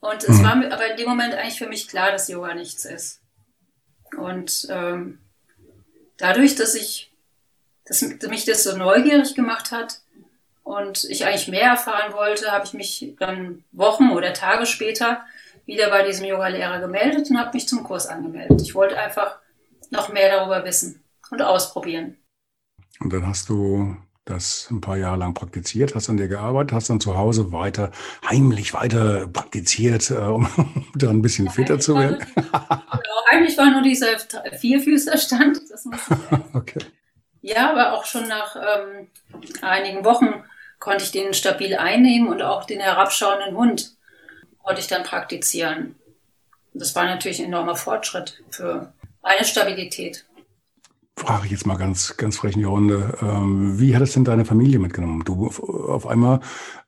Und 0.00 0.24
es 0.24 0.38
mhm. 0.38 0.44
war 0.44 0.72
aber 0.72 0.90
in 0.90 0.96
dem 0.96 1.08
Moment 1.08 1.34
eigentlich 1.34 1.58
für 1.58 1.68
mich 1.68 1.86
klar, 1.86 2.10
dass 2.10 2.28
Yoga 2.28 2.54
nichts 2.54 2.84
ist. 2.84 3.20
Und 4.16 4.66
ähm, 4.68 5.20
dadurch, 6.16 6.56
dass 6.56 6.74
ich, 6.74 7.12
dass 7.84 8.02
mich 8.02 8.44
das 8.44 8.64
so 8.64 8.76
neugierig 8.76 9.34
gemacht 9.34 9.70
hat, 9.70 10.01
und 10.72 11.04
ich 11.04 11.26
eigentlich 11.26 11.48
mehr 11.48 11.70
erfahren 11.70 12.12
wollte, 12.12 12.50
habe 12.50 12.64
ich 12.64 12.72
mich 12.72 13.14
dann 13.18 13.64
Wochen 13.72 14.10
oder 14.10 14.32
Tage 14.32 14.66
später 14.66 15.20
wieder 15.66 15.90
bei 15.90 16.02
diesem 16.04 16.24
Yoga-Lehrer 16.24 16.80
gemeldet 16.80 17.30
und 17.30 17.38
habe 17.38 17.50
mich 17.54 17.68
zum 17.68 17.84
Kurs 17.84 18.06
angemeldet. 18.06 18.60
Ich 18.62 18.74
wollte 18.74 18.98
einfach 18.98 19.38
noch 19.90 20.12
mehr 20.12 20.30
darüber 20.30 20.64
wissen 20.64 21.02
und 21.30 21.42
ausprobieren. 21.42 22.16
Und 23.00 23.12
dann 23.12 23.26
hast 23.26 23.48
du 23.48 23.96
das 24.24 24.68
ein 24.70 24.80
paar 24.80 24.96
Jahre 24.96 25.18
lang 25.18 25.34
praktiziert, 25.34 25.94
hast 25.94 26.08
an 26.08 26.16
dir 26.16 26.28
gearbeitet, 26.28 26.72
hast 26.72 26.88
dann 26.88 27.00
zu 27.00 27.16
Hause 27.16 27.52
weiter, 27.52 27.90
heimlich 28.28 28.72
weiter 28.72 29.26
praktiziert, 29.26 30.10
äh, 30.10 30.14
um 30.14 30.48
da 30.94 31.10
ein 31.10 31.22
bisschen 31.22 31.46
ja, 31.46 31.52
fitter 31.52 31.80
zu 31.80 31.96
werden. 31.96 32.18
genau, 32.34 33.24
heimlich 33.30 33.58
war 33.58 33.70
nur 33.70 33.82
dieser 33.82 34.18
Vierfüßerstand. 34.58 35.60
Das 35.70 35.84
muss 35.84 36.00
okay. 36.54 36.80
Ja, 37.40 37.72
aber 37.72 37.94
auch 37.94 38.04
schon 38.04 38.28
nach 38.28 38.54
ähm, 38.54 39.08
einigen 39.60 40.04
Wochen 40.04 40.44
konnte 40.82 41.04
ich 41.04 41.12
den 41.12 41.32
stabil 41.32 41.76
einnehmen 41.76 42.28
und 42.28 42.42
auch 42.42 42.64
den 42.64 42.80
herabschauenden 42.80 43.56
Hund 43.56 43.96
konnte 44.64 44.80
ich 44.80 44.88
dann 44.88 45.04
praktizieren. 45.04 45.94
Das 46.74 46.96
war 46.96 47.04
natürlich 47.04 47.38
ein 47.38 47.46
enormer 47.46 47.76
Fortschritt 47.76 48.42
für 48.50 48.92
eine 49.22 49.44
Stabilität 49.44 50.26
frage 51.14 51.44
ich 51.44 51.52
jetzt 51.52 51.66
mal 51.66 51.76
ganz, 51.76 52.16
ganz 52.16 52.38
frech 52.38 52.54
in 52.54 52.60
die 52.60 52.66
Runde. 52.66 53.16
Ähm, 53.22 53.78
wie 53.78 53.94
hat 53.94 54.02
es 54.02 54.14
denn 54.14 54.24
deine 54.24 54.44
Familie 54.44 54.80
mitgenommen? 54.80 55.22
Du 55.24 55.46
auf 55.46 56.06
einmal 56.06 56.40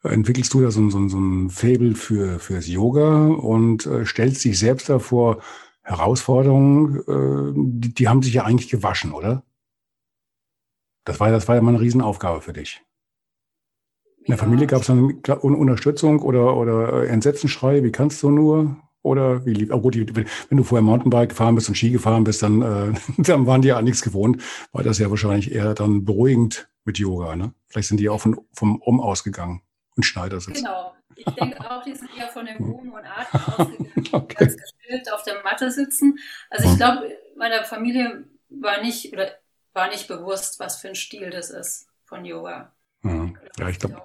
entwickelst 0.02 0.52
du 0.54 0.62
da 0.62 0.72
so, 0.72 0.90
so, 0.90 1.08
so 1.08 1.18
ein 1.18 1.50
Faible 1.50 1.94
für 1.94 2.40
fürs 2.40 2.66
Yoga 2.66 3.28
und 3.28 3.86
äh, 3.86 4.04
stellst 4.04 4.44
dich 4.44 4.58
selbst 4.58 4.88
da 4.88 4.98
vor 4.98 5.40
Herausforderungen. 5.82 6.96
Äh, 7.06 7.52
die, 7.54 7.94
die 7.94 8.08
haben 8.08 8.22
sich 8.22 8.34
ja 8.34 8.44
eigentlich 8.44 8.70
gewaschen, 8.70 9.12
oder? 9.12 9.44
Das 11.04 11.20
war, 11.20 11.30
das 11.30 11.46
war 11.46 11.54
ja 11.54 11.62
mal 11.62 11.74
eine 11.74 11.80
Riesenaufgabe 11.80 12.40
für 12.40 12.54
dich. 12.54 12.82
In 14.25 14.33
der 14.33 14.38
Familie 14.38 14.66
gab 14.66 14.81
es 14.81 14.87
dann 14.87 15.21
Unterstützung 15.43 16.21
oder, 16.21 16.57
oder 16.57 17.07
Entsetzenschrei, 17.09 17.83
wie 17.83 17.93
kannst 17.93 18.23
du 18.23 18.31
nur? 18.31 18.76
Oder 19.02 19.45
wie 19.45 19.52
lief? 19.52 19.71
Oh 19.71 19.81
gut, 19.81 19.97
wenn 20.16 20.57
du 20.57 20.64
vorher 20.64 20.83
Mountainbike 20.83 21.28
gefahren 21.28 21.54
bist 21.54 21.69
und 21.69 21.75
Ski 21.75 21.90
gefahren 21.90 22.25
bist, 22.25 22.43
dann, 22.43 22.62
äh, 22.62 22.95
dann 23.19 23.47
waren 23.47 23.61
die 23.61 23.69
ja 23.69 23.83
nichts 23.83 24.00
gewohnt, 24.00 24.43
war 24.73 24.83
das 24.83 24.99
ja 24.99 25.11
wahrscheinlich 25.11 25.52
eher 25.52 25.75
dann 25.75 26.07
beruhigend 26.07 26.69
mit 26.85 26.99
Yoga. 26.99 27.37
Ne? 27.37 27.52
Vielleicht 27.69 27.88
sind 27.88 28.00
die 28.00 28.09
auch 28.09 28.21
von, 28.21 28.40
vom 28.54 28.81
Um 28.81 29.00
ausgegangen 29.00 29.61
und 29.95 30.04
Schneidersitz. 30.04 30.57
Genau. 30.57 30.95
Ich 31.16 31.26
denke 31.26 31.61
auch, 31.71 31.85
die 31.85 31.95
sind 31.95 32.09
eher 32.16 32.28
von 32.28 32.47
dem 32.47 32.57
Ruhm 32.57 32.93
und 32.93 33.04
Atem 33.04 33.40
ausgegangen, 33.59 34.09
okay. 34.12 34.37
ganz 34.38 34.57
gestillt 34.57 35.12
auf 35.12 35.23
der 35.23 35.43
Matte 35.43 35.71
sitzen. 35.71 36.19
Also 36.49 36.64
ich 36.64 36.71
hm. 36.71 36.78
glaube, 36.78 37.11
meiner 37.37 37.62
Familie 37.64 38.25
war 38.49 38.81
nicht 38.81 39.12
oder 39.12 39.28
war 39.75 39.88
nicht 39.88 40.09
bewusst, 40.09 40.59
was 40.61 40.78
für 40.78 40.88
ein 40.88 40.95
Stil 40.95 41.28
das 41.28 41.50
ist 41.50 41.88
von 42.07 42.25
Yoga. 42.25 42.73
Hm. 43.02 43.37
Ja, 43.59 43.69
ich 43.69 43.78
glaube, 43.78 44.02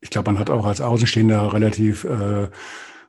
ich 0.00 0.10
glaube, 0.10 0.30
man 0.30 0.38
hat 0.40 0.50
auch 0.50 0.64
als 0.64 0.80
Außenstehender 0.80 1.52
relativ 1.52 2.04
äh, 2.04 2.48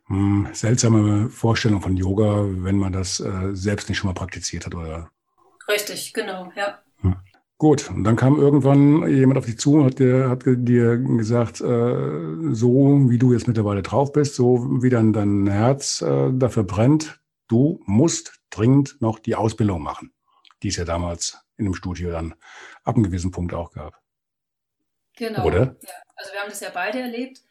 hm, 0.07 0.47
seltsame 0.53 1.29
Vorstellung 1.29 1.81
von 1.81 1.95
Yoga, 1.95 2.45
wenn 2.47 2.77
man 2.77 2.93
das 2.93 3.19
äh, 3.19 3.53
selbst 3.53 3.89
nicht 3.89 3.97
schon 3.97 4.09
mal 4.09 4.13
praktiziert 4.13 4.65
hat, 4.65 4.75
oder? 4.75 5.09
Richtig, 5.67 6.13
genau, 6.13 6.51
ja. 6.55 6.79
Hm. 7.01 7.15
Gut, 7.59 7.89
und 7.89 8.05
dann 8.05 8.15
kam 8.15 8.39
irgendwann 8.39 9.07
jemand 9.09 9.37
auf 9.37 9.45
dich 9.45 9.59
zu 9.59 9.73
und 9.73 9.85
hat 9.85 9.99
dir, 9.99 10.29
hat 10.29 10.43
dir 10.45 10.97
gesagt, 10.97 11.59
äh, 11.59 12.53
so 12.53 13.09
wie 13.09 13.17
du 13.17 13.33
jetzt 13.33 13.47
mittlerweile 13.47 13.83
drauf 13.83 14.13
bist, 14.13 14.35
so 14.35 14.81
wie 14.81 14.89
dann 14.89 15.11
dein 15.11 15.45
Herz 15.45 16.01
äh, 16.01 16.31
dafür 16.31 16.63
brennt, 16.63 17.19
du 17.49 17.81
musst 17.85 18.39
dringend 18.49 18.95
noch 19.01 19.19
die 19.19 19.35
Ausbildung 19.35 19.81
machen, 19.81 20.13
die 20.63 20.69
es 20.69 20.77
ja 20.77 20.85
damals 20.85 21.37
in 21.57 21.65
dem 21.65 21.73
Studio 21.73 22.11
dann 22.11 22.33
ab 22.85 22.95
einem 22.95 23.03
gewissen 23.03 23.31
Punkt 23.31 23.53
auch 23.53 23.71
gab. 23.71 23.99
Genau. 25.17 25.43
Oder? 25.43 25.75
Ja, 25.81 25.89
also 26.19 26.33
wir 26.33 26.41
haben 26.41 26.49
das 26.49 26.59
ja 26.59 26.69
beide 26.69 26.99
erlebt. 26.99 27.41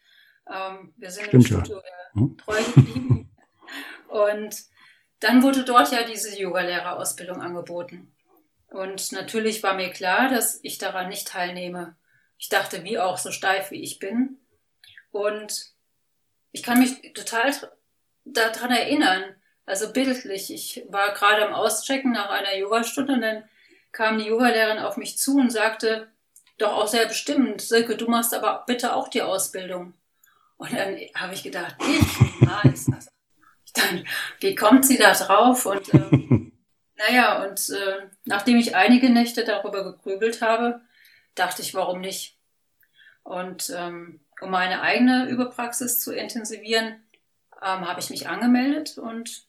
Ähm, 0.49 0.93
wir 0.97 1.11
sind 1.11 1.27
Stimmt, 1.29 1.51
im 1.51 1.65
Studio 1.65 1.77
ja 1.79 2.21
hm? 2.21 2.39
treu 2.39 2.63
geblieben. 2.63 3.31
Und 4.09 4.57
dann 5.21 5.43
wurde 5.43 5.65
dort 5.65 5.91
ja 5.91 6.05
diese 6.05 6.39
Yogalehrerausbildung 6.39 7.41
angeboten. 7.41 8.15
Und 8.69 9.13
natürlich 9.13 9.63
war 9.63 9.75
mir 9.75 9.91
klar, 9.91 10.29
dass 10.29 10.61
ich 10.63 10.79
daran 10.79 11.09
nicht 11.09 11.29
teilnehme. 11.29 11.97
Ich 12.39 12.49
dachte, 12.49 12.85
wie 12.85 12.99
auch, 12.99 13.19
so 13.19 13.33
steif 13.33 13.71
wie 13.71 13.83
ich 13.83 13.99
bin. 13.99 14.39
Und 15.11 15.73
ich 16.53 16.63
kann 16.63 16.79
mich 16.79 17.13
total 17.15 17.53
daran 18.25 18.71
erinnern, 18.71 19.35
also 19.65 19.93
bildlich. 19.93 20.53
Ich 20.53 20.85
war 20.89 21.15
gerade 21.15 21.47
am 21.47 21.55
Auschecken 21.55 22.13
nach 22.13 22.31
einer 22.31 22.57
Yogastunde 22.57 23.15
und 23.15 23.23
dann 23.23 23.45
kam 23.93 24.19
die 24.19 24.27
Yogalehrerin 24.27 24.79
auf 24.79 24.97
mich 24.97 25.19
zu 25.19 25.37
und 25.37 25.51
sagte, 25.51 26.09
doch 26.59 26.73
auch 26.73 26.89
sehr 26.89 27.07
bestimmt, 27.07 27.61
Silke, 27.61 27.97
du 27.97 28.09
machst 28.09 28.35
aber 28.35 28.65
bitte 28.67 28.95
auch 28.95 29.09
die 29.09 29.23
Ausbildung. 29.23 29.95
Und 30.57 30.73
dann 30.73 30.97
habe 31.15 31.35
ich 31.35 31.43
gedacht, 31.43 31.77
ich, 31.81 32.41
nice. 32.41 32.91
dann, 33.75 34.05
wie 34.41 34.55
kommt 34.55 34.85
sie 34.85 34.99
da 34.99 35.13
drauf? 35.13 35.67
Und 35.67 35.95
äh, 35.95 36.11
naja, 36.97 37.45
und 37.45 37.71
äh, 37.71 38.09
nachdem 38.25 38.59
ich 38.59 38.75
einige 38.75 39.09
Nächte 39.09 39.45
darüber 39.45 39.85
gegrübelt 39.85 40.43
habe, 40.43 40.81
dachte 41.37 41.63
ich, 41.63 41.75
warum 41.75 42.01
nicht? 42.01 42.37
Und 43.23 43.73
ähm, 43.77 44.21
um 44.41 44.51
meine 44.51 44.83
eigene 44.83 45.29
Überpraxis 45.29 46.01
zu 46.01 46.13
intensivieren, 46.13 47.01
ähm, 47.63 47.89
habe 47.89 48.01
ich 48.01 48.11
mich 48.11 48.29
angemeldet 48.29 48.99
und 48.99 49.47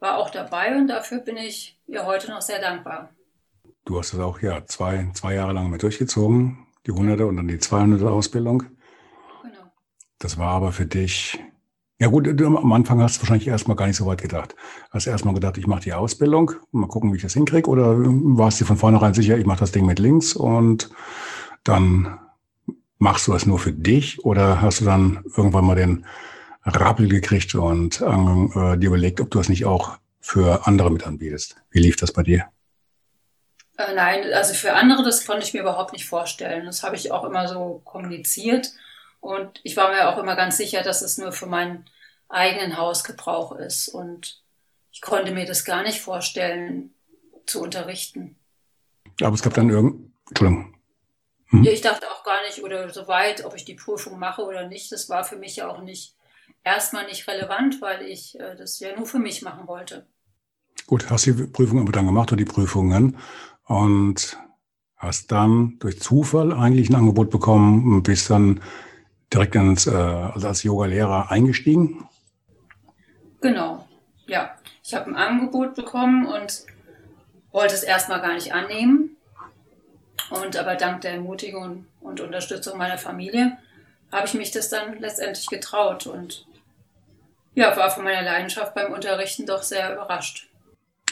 war 0.00 0.18
auch 0.18 0.30
dabei 0.30 0.76
und 0.76 0.88
dafür 0.88 1.18
bin 1.18 1.36
ich 1.36 1.78
ihr 1.86 2.04
heute 2.04 2.30
noch 2.30 2.42
sehr 2.42 2.60
dankbar. 2.60 3.14
Du 3.84 3.98
hast 3.98 4.14
es 4.14 4.20
auch 4.20 4.40
ja 4.40 4.64
zwei, 4.66 5.10
zwei 5.12 5.34
Jahre 5.34 5.52
lang 5.52 5.70
mit 5.70 5.82
durchgezogen, 5.82 6.58
die 6.86 6.92
100er 6.92 7.24
und 7.24 7.36
dann 7.36 7.48
die 7.48 7.58
200er 7.58 8.08
Ausbildung. 8.08 8.64
Das 10.18 10.38
war 10.38 10.52
aber 10.52 10.72
für 10.72 10.86
dich, 10.86 11.38
ja 11.98 12.08
gut, 12.08 12.26
am 12.40 12.72
Anfang 12.72 13.02
hast 13.02 13.16
du 13.16 13.20
wahrscheinlich 13.22 13.46
erstmal 13.46 13.76
gar 13.76 13.86
nicht 13.86 13.96
so 13.96 14.06
weit 14.06 14.22
gedacht. 14.22 14.56
Hast 14.90 15.04
du 15.04 15.10
erstmal 15.10 15.34
gedacht, 15.34 15.58
ich 15.58 15.66
mache 15.66 15.82
die 15.82 15.92
Ausbildung 15.92 16.52
mal 16.72 16.86
gucken, 16.86 17.12
wie 17.12 17.16
ich 17.16 17.22
das 17.22 17.34
hinkriege? 17.34 17.68
Oder 17.68 17.98
warst 17.98 18.58
du 18.60 18.64
von 18.64 18.78
vornherein 18.78 19.12
sicher, 19.12 19.36
ich 19.36 19.44
mache 19.44 19.60
das 19.60 19.72
Ding 19.72 19.84
mit 19.84 19.98
links 19.98 20.34
und 20.34 20.88
dann 21.62 22.18
machst 22.98 23.28
du 23.28 23.32
das 23.32 23.44
nur 23.44 23.58
für 23.58 23.72
dich? 23.72 24.24
Oder 24.24 24.62
hast 24.62 24.80
du 24.80 24.86
dann 24.86 25.22
irgendwann 25.36 25.66
mal 25.66 25.76
den 25.76 26.06
Rappel 26.64 27.06
gekriegt 27.06 27.54
und 27.54 28.00
äh, 28.00 28.78
dir 28.78 28.86
überlegt, 28.86 29.20
ob 29.20 29.30
du 29.30 29.36
das 29.36 29.50
nicht 29.50 29.66
auch 29.66 29.98
für 30.20 30.66
andere 30.66 30.90
mit 30.90 31.06
anbietest? 31.06 31.56
Wie 31.70 31.80
lief 31.80 31.96
das 31.96 32.12
bei 32.12 32.22
dir? 32.22 32.46
Äh, 33.76 33.94
nein, 33.94 34.32
also 34.32 34.54
für 34.54 34.74
andere, 34.74 35.02
das 35.02 35.26
konnte 35.26 35.44
ich 35.44 35.54
mir 35.54 35.60
überhaupt 35.60 35.92
nicht 35.92 36.06
vorstellen. 36.06 36.66
Das 36.66 36.82
habe 36.82 36.96
ich 36.96 37.10
auch 37.12 37.24
immer 37.24 37.48
so 37.48 37.80
kommuniziert. 37.84 38.72
Und 39.20 39.60
ich 39.62 39.76
war 39.76 39.90
mir 39.90 40.08
auch 40.08 40.18
immer 40.18 40.36
ganz 40.36 40.56
sicher, 40.56 40.82
dass 40.82 41.02
es 41.02 41.18
nur 41.18 41.32
für 41.32 41.46
meinen 41.46 41.86
eigenen 42.28 42.76
Hausgebrauch 42.76 43.52
ist. 43.52 43.88
Und 43.88 44.42
ich 44.92 45.00
konnte 45.00 45.32
mir 45.32 45.46
das 45.46 45.64
gar 45.64 45.82
nicht 45.82 46.00
vorstellen, 46.00 46.94
zu 47.46 47.60
unterrichten. 47.60 48.36
Aber 49.20 49.34
es 49.34 49.42
gab 49.42 49.54
dann 49.54 49.70
irgend, 49.70 50.12
Entschuldigung. 50.28 50.74
Hm? 51.48 51.64
Ja, 51.64 51.72
ich 51.72 51.80
dachte 51.80 52.10
auch 52.10 52.24
gar 52.24 52.42
nicht, 52.42 52.62
oder 52.62 52.88
so 52.90 53.06
weit, 53.06 53.44
ob 53.44 53.54
ich 53.54 53.64
die 53.64 53.74
Prüfung 53.74 54.18
mache 54.18 54.42
oder 54.42 54.68
nicht. 54.68 54.90
Das 54.92 55.08
war 55.08 55.24
für 55.24 55.36
mich 55.36 55.56
ja 55.56 55.68
auch 55.68 55.82
nicht, 55.82 56.16
erstmal 56.62 57.06
nicht 57.06 57.26
relevant, 57.28 57.80
weil 57.80 58.02
ich 58.02 58.38
äh, 58.38 58.56
das 58.56 58.78
ja 58.80 58.96
nur 58.96 59.06
für 59.06 59.18
mich 59.18 59.42
machen 59.42 59.66
wollte. 59.66 60.06
Gut, 60.86 61.10
hast 61.10 61.26
die 61.26 61.32
Prüfung 61.32 61.80
aber 61.80 61.92
dann 61.92 62.06
gemacht 62.06 62.32
oder 62.32 62.38
die 62.38 62.44
Prüfungen 62.44 63.16
und 63.66 64.38
hast 64.96 65.32
dann 65.32 65.78
durch 65.80 66.00
Zufall 66.00 66.52
eigentlich 66.52 66.90
ein 66.90 66.94
Angebot 66.94 67.30
bekommen 67.30 67.94
und 67.94 68.02
bist 68.02 68.30
dann 68.30 68.60
direkt 69.32 69.54
ins, 69.54 69.86
äh, 69.86 69.90
also 69.90 70.48
als 70.48 70.62
Yoga-Lehrer 70.62 71.30
eingestiegen? 71.30 72.08
Genau, 73.40 73.86
ja. 74.26 74.50
Ich 74.82 74.94
habe 74.94 75.10
ein 75.10 75.16
Angebot 75.16 75.74
bekommen 75.74 76.26
und 76.26 76.66
wollte 77.52 77.74
es 77.74 77.82
erstmal 77.82 78.20
gar 78.20 78.34
nicht 78.34 78.52
annehmen. 78.52 79.16
Und 80.30 80.56
aber 80.56 80.74
dank 80.74 81.02
der 81.02 81.12
Ermutigung 81.12 81.86
und 82.00 82.20
Unterstützung 82.20 82.78
meiner 82.78 82.98
Familie 82.98 83.56
habe 84.12 84.26
ich 84.26 84.34
mich 84.34 84.50
das 84.50 84.68
dann 84.68 84.98
letztendlich 84.98 85.46
getraut 85.48 86.06
und 86.06 86.46
ja, 87.54 87.76
war 87.76 87.90
von 87.90 88.04
meiner 88.04 88.22
Leidenschaft 88.22 88.74
beim 88.74 88.92
Unterrichten 88.92 89.46
doch 89.46 89.62
sehr 89.62 89.92
überrascht. 89.92 90.48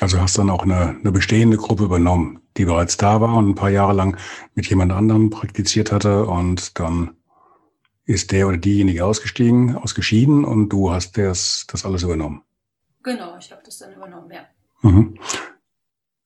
Also 0.01 0.21
hast 0.21 0.39
dann 0.39 0.51
auch 0.51 0.65
eine, 0.65 0.97
eine 1.01 1.13
bestehende 1.13 1.57
Gruppe 1.57 1.85
übernommen, 1.85 2.42
die 2.57 2.65
bereits 2.65 2.97
da 2.97 3.21
war 3.21 3.37
und 3.37 3.51
ein 3.51 3.55
paar 3.55 3.71
Jahre 3.71 3.93
lang 3.93 4.17
mit 4.55 4.67
jemand 4.67 4.93
anderem 4.93 5.31
praktiziert 5.31 5.93
hatte 5.93 6.27
und 6.27 6.79
dann 6.79 7.17
ist 8.05 8.33
der 8.33 8.49
oder 8.49 8.57
diejenige 8.57 9.05
ausgestiegen, 9.05 9.77
ausgeschieden 9.77 10.45
und 10.45 10.69
du 10.69 10.93
hast 10.93 11.17
das, 11.19 11.67
das 11.69 11.85
alles 11.85 12.03
übernommen. 12.03 12.43
Genau, 13.03 13.37
ich 13.39 13.51
habe 13.51 13.63
das 13.65 13.79
dann 13.79 13.93
übernommen, 13.93 14.31
ja. 14.31 14.43
Mhm. 14.83 15.19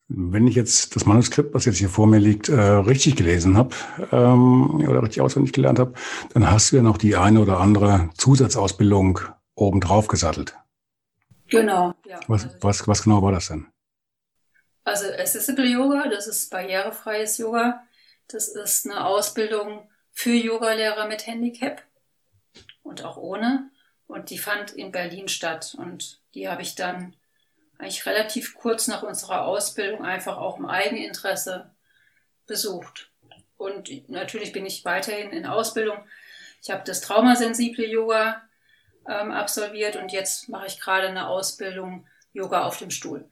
Wenn 0.08 0.46
ich 0.46 0.54
jetzt 0.54 0.94
das 0.94 1.04
Manuskript, 1.04 1.52
was 1.52 1.64
jetzt 1.64 1.78
hier 1.78 1.88
vor 1.88 2.06
mir 2.06 2.20
liegt, 2.20 2.48
äh, 2.48 2.60
richtig 2.60 3.16
gelesen 3.16 3.56
habe 3.56 3.74
ähm, 4.12 4.86
oder 4.86 5.02
richtig 5.02 5.20
auswendig 5.20 5.52
gelernt 5.52 5.80
habe, 5.80 5.94
dann 6.32 6.48
hast 6.48 6.70
du 6.70 6.76
ja 6.76 6.82
noch 6.82 6.96
die 6.96 7.16
eine 7.16 7.40
oder 7.40 7.58
andere 7.58 8.10
Zusatzausbildung 8.16 9.20
obendrauf 9.54 10.06
gesattelt. 10.06 10.56
Genau, 11.48 11.94
ja. 12.06 12.20
Was, 12.28 12.48
was, 12.60 12.86
was 12.86 13.02
genau 13.02 13.22
war 13.22 13.32
das 13.32 13.48
denn? 13.48 13.66
Also 14.86 15.06
Accessible 15.06 15.66
Yoga, 15.66 16.08
das 16.08 16.28
ist 16.28 16.48
barrierefreies 16.48 17.38
Yoga. 17.38 17.84
Das 18.28 18.46
ist 18.46 18.86
eine 18.86 19.04
Ausbildung, 19.04 19.90
für 20.12 20.30
Yogalehrer 20.30 21.08
mit 21.08 21.26
Handicap 21.26 21.82
und 22.84 23.04
auch 23.04 23.16
ohne. 23.16 23.68
Und 24.06 24.30
die 24.30 24.38
fand 24.38 24.72
in 24.72 24.92
Berlin 24.92 25.26
statt. 25.26 25.74
Und 25.76 26.20
die 26.34 26.48
habe 26.48 26.62
ich 26.62 26.76
dann 26.76 27.16
eigentlich 27.78 28.06
relativ 28.06 28.54
kurz 28.54 28.86
nach 28.86 29.02
unserer 29.02 29.42
Ausbildung 29.42 30.04
einfach 30.04 30.38
auch 30.38 30.56
im 30.56 30.66
Eigeninteresse 30.66 31.68
besucht. 32.46 33.10
Und 33.56 34.08
natürlich 34.08 34.52
bin 34.52 34.64
ich 34.64 34.84
weiterhin 34.84 35.32
in 35.32 35.46
Ausbildung. 35.46 35.98
Ich 36.62 36.70
habe 36.70 36.84
das 36.86 37.00
traumasensible 37.00 37.86
Yoga 37.86 38.40
ähm, 39.08 39.32
absolviert 39.32 39.96
und 39.96 40.12
jetzt 40.12 40.48
mache 40.48 40.68
ich 40.68 40.80
gerade 40.80 41.08
eine 41.08 41.26
Ausbildung 41.26 42.06
Yoga 42.32 42.64
auf 42.64 42.78
dem 42.78 42.90
Stuhl. 42.90 43.28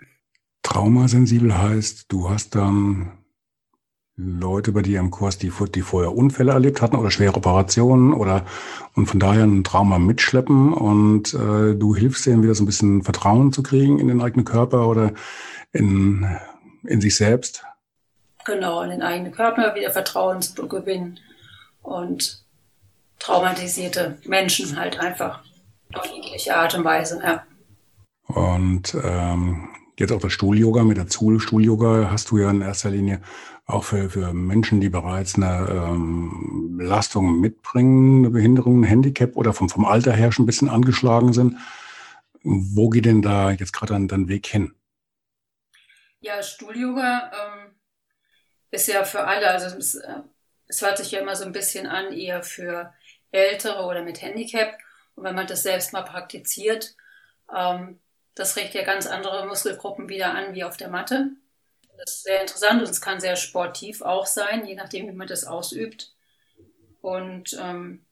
Traumasensibel 0.64 1.56
heißt, 1.56 2.06
du 2.08 2.28
hast 2.28 2.56
dann 2.56 3.12
Leute 4.16 4.72
bei 4.72 4.82
dir 4.82 4.98
im 4.98 5.10
Kurs, 5.10 5.38
die, 5.38 5.52
die 5.74 5.82
vorher 5.82 6.16
Unfälle 6.16 6.52
erlebt 6.52 6.80
hatten 6.80 6.96
oder 6.96 7.10
schwere 7.10 7.36
Operationen 7.36 8.12
oder 8.12 8.44
und 8.94 9.06
von 9.06 9.20
daher 9.20 9.44
ein 9.44 9.62
Trauma 9.62 9.98
mitschleppen 9.98 10.72
und 10.72 11.34
äh, 11.34 11.74
du 11.74 11.94
hilfst 11.94 12.26
denen 12.26 12.42
wieder 12.42 12.54
so 12.54 12.62
ein 12.62 12.66
bisschen 12.66 13.02
Vertrauen 13.02 13.52
zu 13.52 13.62
kriegen 13.62 13.98
in 13.98 14.08
den 14.08 14.22
eigenen 14.22 14.44
Körper 14.44 14.88
oder 14.88 15.12
in, 15.72 16.26
in 16.84 17.00
sich 17.00 17.16
selbst. 17.16 17.64
Genau, 18.44 18.82
in 18.82 18.90
den 18.90 19.02
eigenen 19.02 19.32
Körper 19.32 19.74
wieder 19.74 19.90
Vertrauen 19.90 20.42
zu 20.42 20.66
gewinnen 20.68 21.18
und 21.82 22.44
traumatisierte 23.18 24.18
Menschen 24.26 24.78
halt 24.78 24.98
einfach 24.98 25.42
auf 25.92 26.06
jegliche 26.06 26.56
Art 26.56 26.74
und 26.74 26.84
Weise, 26.84 27.20
ja. 27.22 27.42
Und 28.26 28.96
ähm, 29.02 29.68
jetzt 29.98 30.12
auch 30.12 30.20
das 30.20 30.32
Stuhl-Yoga, 30.32 30.84
mit 30.84 30.96
der 30.96 31.06
Stuhl-Yoga 31.08 32.10
hast 32.10 32.30
du 32.30 32.38
ja 32.38 32.50
in 32.50 32.60
erster 32.60 32.90
Linie 32.90 33.20
auch 33.66 33.84
für, 33.84 34.10
für 34.10 34.32
Menschen, 34.34 34.80
die 34.80 34.90
bereits 34.90 35.36
eine 35.36 35.68
ähm, 35.70 36.76
Belastung 36.76 37.40
mitbringen, 37.40 38.24
eine 38.24 38.30
Behinderung, 38.30 38.80
ein 38.80 38.84
Handicap 38.84 39.36
oder 39.36 39.52
vom, 39.52 39.68
vom 39.68 39.84
Alter 39.84 40.12
her 40.12 40.32
schon 40.32 40.44
ein 40.44 40.46
bisschen 40.46 40.68
angeschlagen 40.68 41.32
sind. 41.32 41.56
Wo 42.42 42.90
geht 42.90 43.06
denn 43.06 43.22
da 43.22 43.50
jetzt 43.50 43.72
gerade 43.72 44.06
dein 44.06 44.28
Weg 44.28 44.46
hin? 44.46 44.74
Ja, 46.20 46.42
Stuhl-Yoga 46.42 47.30
ähm, 47.32 47.74
ist 48.70 48.88
ja 48.88 49.04
für 49.04 49.24
alle, 49.24 49.48
also 49.48 49.76
es, 49.76 49.94
äh, 49.94 50.20
es 50.66 50.82
hört 50.82 50.98
sich 50.98 51.10
ja 51.10 51.20
immer 51.20 51.36
so 51.36 51.44
ein 51.44 51.52
bisschen 51.52 51.86
an, 51.86 52.12
eher 52.12 52.42
für 52.42 52.92
Ältere 53.30 53.84
oder 53.84 54.02
mit 54.02 54.20
Handicap. 54.20 54.78
Und 55.14 55.24
wenn 55.24 55.34
man 55.34 55.46
das 55.46 55.62
selbst 55.62 55.92
mal 55.92 56.02
praktiziert, 56.02 56.94
ähm, 57.54 58.00
das 58.34 58.56
regt 58.56 58.74
ja 58.74 58.82
ganz 58.82 59.06
andere 59.06 59.46
Muskelgruppen 59.46 60.08
wieder 60.08 60.34
an 60.34 60.54
wie 60.54 60.64
auf 60.64 60.76
der 60.76 60.88
Matte. 60.88 61.30
Das 61.96 62.16
ist 62.16 62.24
sehr 62.24 62.40
interessant 62.40 62.82
und 62.82 62.90
es 62.90 63.00
kann 63.00 63.20
sehr 63.20 63.36
sportiv 63.36 64.02
auch 64.02 64.26
sein, 64.26 64.66
je 64.66 64.74
nachdem, 64.74 65.06
wie 65.06 65.12
man 65.12 65.28
das 65.28 65.44
ausübt. 65.44 66.12
Und 67.00 67.56
ähm, 67.60 68.04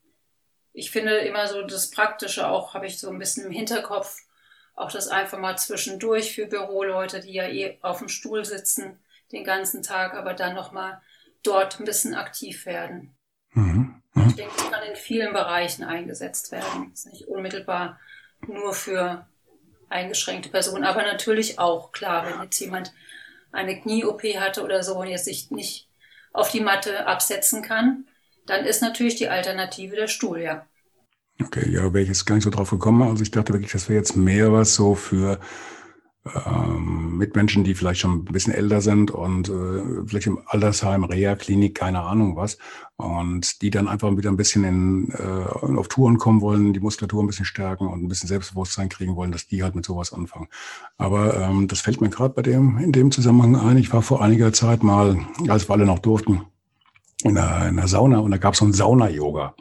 ich 0.71 0.91
finde 0.91 1.17
immer 1.17 1.47
so 1.47 1.61
das 1.63 1.91
Praktische 1.91 2.47
auch, 2.47 2.73
habe 2.73 2.87
ich 2.87 2.99
so 2.99 3.09
ein 3.09 3.19
bisschen 3.19 3.45
im 3.45 3.51
Hinterkopf, 3.51 4.21
auch 4.75 4.91
das 4.91 5.07
einfach 5.07 5.37
mal 5.37 5.57
zwischendurch 5.57 6.33
für 6.33 6.47
Büroleute, 6.47 7.19
die 7.19 7.33
ja 7.33 7.47
eh 7.47 7.77
auf 7.81 7.99
dem 7.99 8.09
Stuhl 8.09 8.43
sitzen 8.45 8.99
den 9.31 9.43
ganzen 9.43 9.83
Tag, 9.83 10.13
aber 10.13 10.33
dann 10.33 10.55
nochmal 10.55 11.01
dort 11.43 11.79
ein 11.79 11.85
bisschen 11.85 12.15
aktiv 12.15 12.65
werden. 12.65 13.15
Mhm. 13.51 14.01
Mhm. 14.13 14.27
Ich 14.29 14.35
denke, 14.35 14.53
es 14.55 14.71
kann 14.71 14.83
in 14.83 14.95
vielen 14.95 15.33
Bereichen 15.33 15.83
eingesetzt 15.83 16.51
werden. 16.51 16.91
Es 16.93 17.05
ist 17.05 17.11
nicht 17.11 17.27
unmittelbar 17.27 17.99
nur 18.47 18.73
für 18.73 19.27
eingeschränkte 19.93 20.49
Personen, 20.49 20.83
aber 20.83 21.03
natürlich 21.03 21.59
auch 21.59 21.91
klar, 21.91 22.25
wenn 22.25 22.41
jetzt 22.41 22.59
jemand 22.59 22.91
eine 23.51 23.79
Knie-OP 23.79 24.23
hatte 24.39 24.63
oder 24.63 24.83
so 24.83 24.95
und 24.95 25.07
jetzt 25.07 25.25
sich 25.25 25.51
nicht 25.51 25.87
auf 26.33 26.49
die 26.51 26.61
Matte 26.61 27.05
absetzen 27.05 27.61
kann, 27.61 28.07
dann 28.45 28.65
ist 28.65 28.81
natürlich 28.81 29.15
die 29.15 29.29
Alternative 29.29 29.95
der 29.95 30.07
Stuhl, 30.07 30.41
ja. 30.41 30.65
Okay, 31.41 31.69
ja, 31.69 31.93
wäre 31.93 32.01
ich 32.01 32.09
jetzt 32.09 32.25
gar 32.25 32.35
nicht 32.35 32.43
so 32.43 32.49
drauf 32.49 32.69
gekommen. 32.69 33.03
Also 33.03 33.23
ich 33.23 33.31
dachte 33.31 33.53
wirklich, 33.53 33.71
das 33.71 33.89
wäre 33.89 33.99
jetzt 33.99 34.15
mehr 34.15 34.51
was 34.51 34.75
so 34.75 34.95
für 34.95 35.39
ähm, 36.25 37.17
Mitmenschen, 37.17 37.65
die 37.65 37.75
vielleicht 37.75 37.99
schon 37.99 38.19
ein 38.19 38.25
bisschen 38.25 38.53
älter 38.53 38.79
sind 38.79 39.11
und 39.11 39.49
äh, 39.49 40.05
vielleicht 40.05 40.27
im 40.27 40.39
Altersheim, 40.45 41.03
Reha-Klinik, 41.03 41.75
keine 41.75 42.01
Ahnung 42.01 42.37
was. 42.37 42.57
Und 42.95 43.61
die 43.61 43.69
dann 43.69 43.89
einfach 43.89 44.15
wieder 44.15 44.29
ein 44.29 44.37
bisschen 44.37 44.63
in, 44.63 45.11
äh, 45.11 45.77
auf 45.77 45.89
Touren 45.89 46.17
kommen 46.17 46.39
wollen, 46.39 46.73
die 46.73 46.79
Muskulatur 46.79 47.21
ein 47.21 47.27
bisschen 47.27 47.45
stärken 47.45 47.87
und 47.87 48.03
ein 48.03 48.07
bisschen 48.07 48.29
Selbstbewusstsein 48.29 48.87
kriegen 48.87 49.15
wollen, 49.15 49.33
dass 49.33 49.47
die 49.47 49.63
halt 49.63 49.75
mit 49.75 49.85
sowas 49.85 50.13
anfangen. 50.13 50.47
Aber 50.97 51.35
ähm, 51.41 51.67
das 51.67 51.81
fällt 51.81 51.99
mir 51.99 52.09
gerade 52.09 52.33
bei 52.33 52.41
dem, 52.41 52.77
in 52.77 52.93
dem 52.93 53.11
Zusammenhang 53.11 53.55
ein. 53.57 53.77
Ich 53.77 53.91
war 53.91 54.01
vor 54.01 54.21
einiger 54.21 54.53
Zeit 54.53 54.83
mal, 54.83 55.17
als 55.49 55.67
wir 55.67 55.73
alle 55.73 55.85
noch 55.85 55.99
durften, 55.99 56.43
in 57.23 57.37
einer, 57.37 57.67
in 57.67 57.79
einer 57.79 57.87
Sauna 57.87 58.19
und 58.19 58.31
da 58.31 58.37
gab 58.37 58.53
es 58.53 58.59
so 58.59 58.65
ein 58.65 58.73
Sauna-Yoga. 58.73 59.55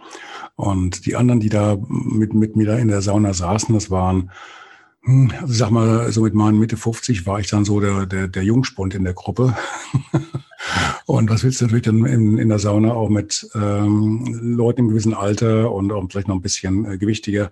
Und 0.54 1.06
die 1.06 1.16
anderen, 1.16 1.40
die 1.40 1.48
da 1.48 1.76
mit, 1.88 2.34
mit 2.34 2.54
mir 2.54 2.66
da 2.66 2.76
in 2.76 2.88
der 2.88 3.02
Sauna 3.02 3.32
saßen, 3.32 3.74
das 3.74 3.90
waren 3.90 4.30
also 5.04 5.52
sag 5.52 5.70
mal, 5.70 6.12
so 6.12 6.22
mit 6.22 6.34
meinen 6.34 6.58
Mitte 6.58 6.76
50 6.76 7.26
war 7.26 7.40
ich 7.40 7.48
dann 7.48 7.64
so 7.64 7.80
der, 7.80 8.06
der, 8.06 8.28
der 8.28 8.44
Jungspund 8.44 8.94
in 8.94 9.04
der 9.04 9.14
Gruppe. 9.14 9.56
und 11.06 11.28
was 11.28 11.42
willst 11.42 11.60
du 11.60 11.64
natürlich 11.64 11.84
dann 11.84 12.04
in, 12.04 12.38
in 12.38 12.48
der 12.48 12.60
Sauna 12.60 12.92
auch 12.92 13.08
mit 13.08 13.48
ähm, 13.54 14.24
Leuten 14.40 14.82
im 14.82 14.88
gewissen 14.88 15.14
Alter 15.14 15.72
und 15.72 15.90
auch 15.90 16.06
vielleicht 16.08 16.28
noch 16.28 16.36
ein 16.36 16.42
bisschen 16.42 16.84
äh, 16.84 16.98
gewichtiger, 16.98 17.50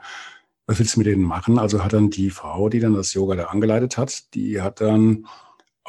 was 0.66 0.78
willst 0.78 0.94
du 0.94 1.00
mit 1.00 1.08
denen 1.08 1.24
machen? 1.24 1.58
Also 1.58 1.82
hat 1.82 1.92
dann 1.92 2.10
die 2.10 2.30
Frau, 2.30 2.68
die 2.68 2.78
dann 2.78 2.94
das 2.94 3.14
Yoga 3.14 3.34
da 3.34 3.44
angeleitet 3.46 3.98
hat, 3.98 4.34
die 4.34 4.60
hat 4.60 4.80
dann 4.80 5.26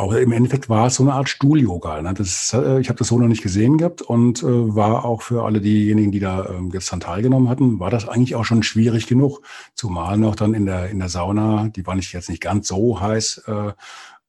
auch 0.01 0.13
im 0.13 0.31
Endeffekt 0.31 0.67
war 0.67 0.87
es 0.87 0.95
so 0.95 1.03
eine 1.03 1.13
Art 1.13 1.29
Stuhl-Yoga. 1.29 2.01
Ne? 2.01 2.09
Äh, 2.09 2.81
ich 2.81 2.89
habe 2.89 2.97
das 2.97 3.07
so 3.07 3.19
noch 3.19 3.27
nicht 3.27 3.43
gesehen 3.43 3.77
gehabt 3.77 4.01
und 4.01 4.41
äh, 4.41 4.75
war 4.75 5.05
auch 5.05 5.21
für 5.21 5.43
alle 5.45 5.61
diejenigen, 5.61 6.11
die 6.11 6.19
da 6.19 6.45
äh, 6.45 6.69
gestern 6.69 6.99
teilgenommen 6.99 7.49
hatten, 7.49 7.79
war 7.79 7.91
das 7.91 8.09
eigentlich 8.09 8.35
auch 8.35 8.43
schon 8.43 8.63
schwierig 8.63 9.05
genug. 9.05 9.41
Zumal 9.75 10.17
noch 10.17 10.35
dann 10.35 10.55
in 10.55 10.65
der, 10.65 10.89
in 10.89 10.99
der 10.99 11.09
Sauna, 11.09 11.69
die 11.69 11.85
war 11.85 11.95
nicht 11.95 12.13
jetzt 12.13 12.29
nicht 12.29 12.41
ganz 12.41 12.67
so 12.67 12.99
heiß, 12.99 13.43
äh, 13.47 13.73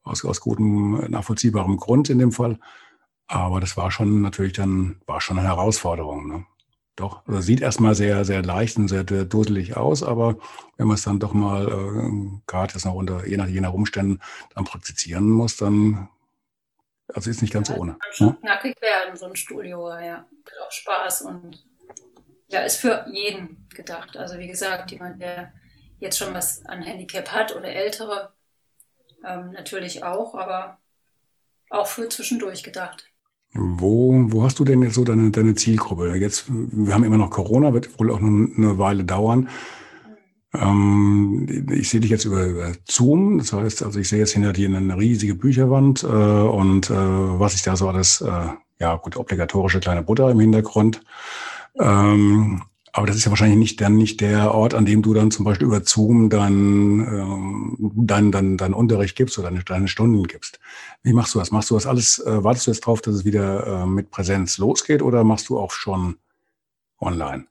aus, 0.04 0.24
aus 0.24 0.40
gutem, 0.40 1.10
nachvollziehbarem 1.10 1.78
Grund 1.78 2.10
in 2.10 2.18
dem 2.18 2.32
Fall. 2.32 2.58
Aber 3.26 3.60
das 3.60 3.76
war 3.78 3.90
schon 3.90 4.20
natürlich 4.20 4.52
dann, 4.52 4.96
war 5.06 5.22
schon 5.22 5.38
eine 5.38 5.48
Herausforderung. 5.48 6.28
Ne? 6.28 6.44
Doch, 6.96 7.26
also 7.26 7.40
sieht 7.40 7.62
erstmal 7.62 7.94
sehr, 7.94 8.24
sehr 8.24 8.42
leicht 8.42 8.76
und 8.76 8.88
sehr 8.88 9.02
dusselig 9.04 9.76
aus, 9.78 10.02
aber 10.02 10.36
wenn 10.76 10.86
man 10.86 10.96
es 10.96 11.04
dann 11.04 11.18
doch 11.18 11.32
mal, 11.32 11.66
äh, 11.66 12.40
gerade 12.46 12.74
jetzt 12.74 12.84
noch 12.84 12.94
unter, 12.94 13.26
je 13.26 13.38
nach, 13.38 13.46
je 13.46 13.62
nach 13.62 13.72
Umständen, 13.72 14.20
dann 14.54 14.64
praktizieren 14.64 15.30
muss, 15.30 15.56
dann, 15.56 16.10
also 17.08 17.30
ist 17.30 17.40
nicht 17.40 17.54
ganz 17.54 17.70
ja, 17.70 17.76
ohne. 17.76 17.92
Kann 17.92 18.12
schon 18.12 18.26
ja? 18.28 18.32
knackig 18.34 18.82
werden, 18.82 19.16
so 19.16 19.24
ein 19.24 19.36
Studio, 19.36 19.88
ja. 19.88 20.16
Hat 20.18 20.66
auch 20.66 20.70
Spaß 20.70 21.22
und 21.22 21.64
ja, 22.48 22.60
ist 22.60 22.76
für 22.76 23.06
jeden 23.10 23.66
gedacht. 23.74 24.18
Also 24.18 24.38
wie 24.38 24.48
gesagt, 24.48 24.90
jemand, 24.90 25.22
der 25.22 25.54
jetzt 25.98 26.18
schon 26.18 26.34
was 26.34 26.66
an 26.66 26.82
Handicap 26.82 27.32
hat 27.32 27.56
oder 27.56 27.68
ältere, 27.68 28.34
ähm, 29.24 29.52
natürlich 29.52 30.04
auch, 30.04 30.34
aber 30.34 30.78
auch 31.70 31.86
für 31.86 32.10
zwischendurch 32.10 32.62
gedacht. 32.62 33.11
Wo, 33.54 34.24
wo 34.28 34.44
hast 34.44 34.58
du 34.58 34.64
denn 34.64 34.82
jetzt 34.82 34.94
so 34.94 35.04
deine, 35.04 35.30
deine 35.30 35.54
Zielgruppe? 35.54 36.16
Jetzt, 36.16 36.46
wir 36.48 36.94
haben 36.94 37.04
immer 37.04 37.18
noch 37.18 37.30
Corona, 37.30 37.74
wird 37.74 37.98
wohl 37.98 38.10
auch 38.10 38.20
noch 38.20 38.28
eine 38.28 38.78
Weile 38.78 39.04
dauern. 39.04 39.48
Ähm, 40.54 41.66
ich 41.70 41.90
sehe 41.90 42.00
dich 42.00 42.10
jetzt 42.10 42.24
über, 42.24 42.46
über 42.46 42.72
Zoom, 42.88 43.38
das 43.38 43.52
heißt, 43.52 43.82
also 43.82 43.98
ich 44.00 44.08
sehe 44.08 44.18
jetzt 44.18 44.32
hinter 44.32 44.52
dir 44.52 44.74
eine 44.74 44.96
riesige 44.96 45.34
Bücherwand 45.34 46.02
äh, 46.02 46.06
und 46.06 46.90
äh, 46.90 46.94
was 46.94 47.54
ich 47.54 47.62
da 47.62 47.76
so 47.76 47.88
alles, 47.88 48.20
äh, 48.20 48.48
ja 48.78 48.96
gut, 48.96 49.16
obligatorische 49.16 49.80
kleine 49.80 50.02
Butter 50.02 50.30
im 50.30 50.40
Hintergrund. 50.40 51.02
Ähm, 51.78 52.62
aber 52.92 53.06
das 53.06 53.16
ist 53.16 53.24
ja 53.24 53.30
wahrscheinlich 53.30 53.58
nicht 53.58 53.80
dann 53.80 53.96
nicht 53.96 54.20
der 54.20 54.52
Ort, 54.54 54.74
an 54.74 54.84
dem 54.84 55.02
du 55.02 55.14
dann 55.14 55.30
zum 55.30 55.46
Beispiel 55.46 55.66
über 55.66 55.82
Zoom 55.82 56.28
deinen 56.28 57.00
ähm, 57.00 57.92
dein, 57.96 58.30
dein, 58.30 58.58
dein 58.58 58.74
Unterricht 58.74 59.16
gibst 59.16 59.38
oder 59.38 59.48
deine, 59.48 59.64
deine 59.64 59.88
Stunden 59.88 60.24
gibst. 60.24 60.60
Wie 61.02 61.14
machst 61.14 61.34
du 61.34 61.38
das? 61.38 61.50
Machst 61.50 61.70
du 61.70 61.74
das 61.74 61.86
alles, 61.86 62.18
äh, 62.18 62.44
wartest 62.44 62.66
du 62.66 62.70
jetzt 62.70 62.80
drauf, 62.80 63.00
dass 63.00 63.14
es 63.14 63.24
wieder 63.24 63.66
äh, 63.66 63.86
mit 63.86 64.10
Präsenz 64.10 64.58
losgeht 64.58 65.00
oder 65.00 65.24
machst 65.24 65.48
du 65.48 65.58
auch 65.58 65.70
schon 65.70 66.18
online? 67.00 67.46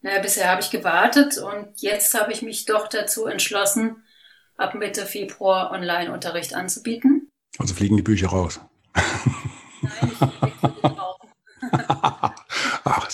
Naja, 0.00 0.20
bisher 0.20 0.50
habe 0.50 0.62
ich 0.62 0.70
gewartet 0.70 1.38
und 1.38 1.80
jetzt 1.80 2.18
habe 2.18 2.32
ich 2.32 2.42
mich 2.42 2.64
doch 2.64 2.88
dazu 2.88 3.26
entschlossen, 3.26 3.96
ab 4.56 4.74
Mitte 4.74 5.04
Februar 5.04 5.70
Online-Unterricht 5.70 6.54
anzubieten. 6.54 7.30
Also 7.58 7.74
fliegen 7.74 7.96
die 7.96 8.02
Bücher 8.02 8.28
raus. 8.28 8.60
Nein, 9.92 10.52
ich 10.62 10.73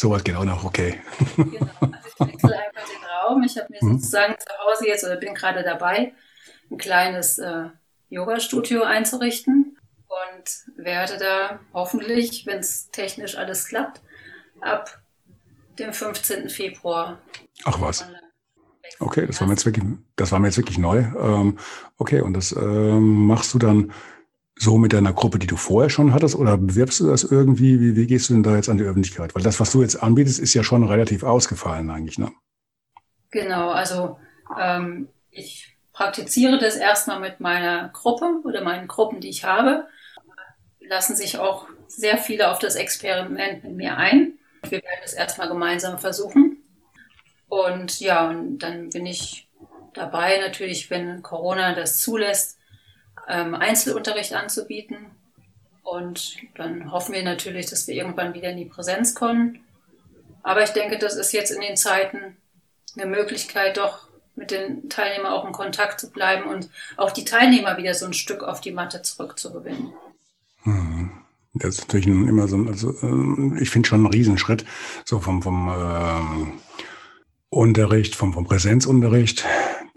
sowas 0.01 0.25
geht 0.25 0.35
auch 0.35 0.45
noch, 0.45 0.65
okay. 0.65 1.01
Genau, 1.37 1.67
also 1.81 2.09
ich 2.09 2.21
wechsle 2.21 2.59
einfach 2.67 2.89
den 2.89 3.05
Raum. 3.23 3.43
Ich 3.43 3.57
habe 3.57 3.69
mir 3.71 3.79
mhm. 3.83 3.99
sozusagen 3.99 4.35
zu 4.39 4.49
Hause 4.65 4.89
jetzt 4.89 5.05
oder 5.05 5.17
bin 5.17 5.35
gerade 5.35 5.63
dabei, 5.63 6.13
ein 6.71 6.79
kleines 6.79 7.39
äh, 7.39 7.69
Yoga-Studio 8.09 8.83
einzurichten 8.83 9.77
und 10.09 10.85
werde 10.85 11.19
da 11.19 11.61
hoffentlich, 11.75 12.47
wenn 12.47 12.59
es 12.59 12.91
technisch 12.91 13.37
alles 13.37 13.69
klappt, 13.69 14.01
ab 14.61 15.01
dem 15.79 15.93
15. 15.93 16.49
Februar. 16.49 17.21
Ach 17.65 17.81
was. 17.81 18.07
Okay, 18.99 19.27
das 19.27 19.41
war 19.41 19.47
mir 19.47 19.55
jetzt 19.55 19.67
wirklich, 19.67 19.85
das 20.17 20.33
war 20.33 20.41
mir 20.41 20.49
jetzt 20.49 20.57
wirklich 20.57 20.79
neu. 20.79 20.99
Ähm, 20.99 21.59
okay, 21.97 22.21
und 22.21 22.35
das 22.35 22.53
ähm, 22.53 23.27
machst 23.27 23.55
du 23.55 23.59
dann 23.59 23.93
so 24.61 24.77
mit 24.77 24.92
deiner 24.92 25.14
Gruppe, 25.14 25.38
die 25.38 25.46
du 25.46 25.57
vorher 25.57 25.88
schon 25.88 26.12
hattest, 26.12 26.37
oder 26.37 26.59
bewirbst 26.59 27.01
du 27.01 27.07
das 27.07 27.25
irgendwie? 27.25 27.81
Wie, 27.81 27.96
wie 27.96 28.07
gehst 28.07 28.29
du 28.29 28.35
denn 28.35 28.42
da 28.42 28.57
jetzt 28.57 28.68
an 28.68 28.77
die 28.77 28.85
Öffentlichkeit? 28.85 29.35
Weil 29.35 29.42
das, 29.42 29.59
was 29.59 29.73
du 29.73 29.81
jetzt 29.81 30.03
anbietest, 30.03 30.38
ist 30.38 30.53
ja 30.53 30.62
schon 30.62 30.85
relativ 30.85 31.23
ausgefallen 31.23 31.90
eigentlich, 31.90 32.18
ne? 32.18 32.31
Genau, 33.31 33.70
also 33.70 34.18
ähm, 34.61 35.09
ich 35.31 35.79
praktiziere 35.94 36.59
das 36.59 36.77
erstmal 36.77 37.20
mit 37.20 37.40
meiner 37.40 37.88
Gruppe 37.88 38.42
oder 38.44 38.62
meinen 38.62 38.87
Gruppen, 38.87 39.20
die 39.20 39.31
ich 39.31 39.44
habe. 39.44 39.87
lassen 40.81 41.16
sich 41.16 41.38
auch 41.38 41.66
sehr 41.87 42.18
viele 42.18 42.51
auf 42.51 42.59
das 42.59 42.75
Experiment 42.75 43.64
mit 43.64 43.77
mir 43.77 43.96
ein. 43.96 44.38
Wir 44.64 44.83
werden 44.83 45.01
es 45.05 45.14
erstmal 45.14 45.49
gemeinsam 45.49 45.99
versuchen. 45.99 46.59
Und 47.49 47.99
ja, 48.01 48.29
und 48.29 48.59
dann 48.59 48.90
bin 48.90 49.07
ich 49.07 49.49
dabei, 49.94 50.38
natürlich, 50.38 50.90
wenn 50.90 51.23
Corona 51.23 51.75
das 51.75 51.99
zulässt, 51.99 52.60
ähm, 53.29 53.55
Einzelunterricht 53.55 54.33
anzubieten. 54.35 54.97
Und 55.83 56.37
dann 56.57 56.93
hoffen 56.93 57.15
wir 57.15 57.23
natürlich, 57.23 57.67
dass 57.67 57.89
wir 57.89 57.95
irgendwann 57.95 58.35
wieder 58.35 58.51
in 58.51 58.57
die 58.59 58.65
Präsenz 58.65 59.15
kommen. 59.15 59.61
Aber 60.43 60.63
ich 60.63 60.71
denke, 60.71 60.99
das 60.99 61.17
ist 61.17 61.33
jetzt 61.33 61.51
in 61.51 61.61
den 61.61 61.77
Zeiten 61.77 62.37
eine 62.97 63.07
Möglichkeit, 63.07 63.77
doch 63.77 64.09
mit 64.37 64.51
den 64.51 64.89
Teilnehmern 64.89 65.33
auch 65.33 65.47
in 65.47 65.53
Kontakt 65.53 66.01
zu 66.01 66.11
bleiben 66.11 66.49
und 66.49 66.71
auch 66.97 67.11
die 67.11 67.25
Teilnehmer 67.25 67.77
wieder 67.77 67.95
so 67.95 68.07
ein 68.07 68.15
Stück 68.15 68.43
auf 68.43 68.61
die 68.61 68.73
Matte 68.73 69.03
zurückzugewinnen. 69.03 69.93
Hm. 70.63 71.11
Das 71.53 71.79
ist 71.79 71.81
natürlich 71.81 72.07
immer 72.07 72.47
so, 72.47 72.57
also 72.59 72.91
äh, 73.03 73.61
ich 73.61 73.71
finde 73.71 73.89
schon 73.89 74.01
einen 74.01 74.15
Riesenschritt, 74.15 74.65
so 75.05 75.19
vom, 75.19 75.43
vom 75.43 75.69
äh, 75.69 76.53
Unterricht, 77.49 78.15
vom, 78.15 78.33
vom 78.33 78.45
Präsenzunterricht 78.45 79.45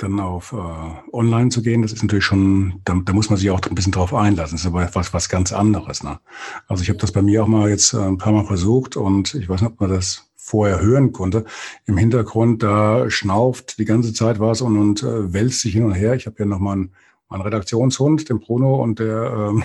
dann 0.03 0.19
auf 0.19 0.53
äh, 0.53 1.15
online 1.15 1.49
zu 1.49 1.61
gehen, 1.61 1.81
das 1.81 1.93
ist 1.93 2.03
natürlich 2.03 2.25
schon, 2.25 2.81
da, 2.85 2.95
da 3.03 3.13
muss 3.13 3.29
man 3.29 3.37
sich 3.37 3.49
auch 3.49 3.61
ein 3.61 3.75
bisschen 3.75 3.91
drauf 3.91 4.13
einlassen. 4.13 4.55
Das 4.55 4.61
ist 4.61 4.67
aber 4.67 4.89
was, 4.93 5.13
was 5.13 5.29
ganz 5.29 5.51
anderes. 5.51 6.03
Ne? 6.03 6.19
Also 6.67 6.83
ich 6.83 6.89
habe 6.89 6.99
das 6.99 7.11
bei 7.11 7.21
mir 7.21 7.43
auch 7.43 7.47
mal 7.47 7.69
jetzt 7.69 7.93
äh, 7.93 7.97
ein 7.97 8.17
paar 8.17 8.33
Mal 8.33 8.45
versucht 8.45 8.95
und 8.95 9.33
ich 9.33 9.49
weiß 9.49 9.61
nicht, 9.61 9.71
ob 9.71 9.79
man 9.79 9.89
das 9.89 10.29
vorher 10.35 10.81
hören 10.81 11.11
konnte. 11.13 11.45
Im 11.85 11.97
Hintergrund, 11.97 12.61
da 12.63 13.09
schnauft 13.09 13.79
die 13.79 13.85
ganze 13.85 14.13
Zeit 14.13 14.39
was 14.39 14.61
und, 14.61 14.77
und 14.77 15.03
äh, 15.03 15.33
wälzt 15.33 15.61
sich 15.61 15.73
hin 15.73 15.85
und 15.85 15.93
her. 15.93 16.15
Ich 16.15 16.25
habe 16.25 16.35
ja 16.39 16.45
noch 16.45 16.59
mal 16.59 16.73
einen, 16.73 16.91
einen 17.29 17.41
Redaktionshund, 17.41 18.29
den 18.29 18.39
Bruno, 18.39 18.75
und 18.75 18.99
der 18.99 19.49
ähm, 19.51 19.63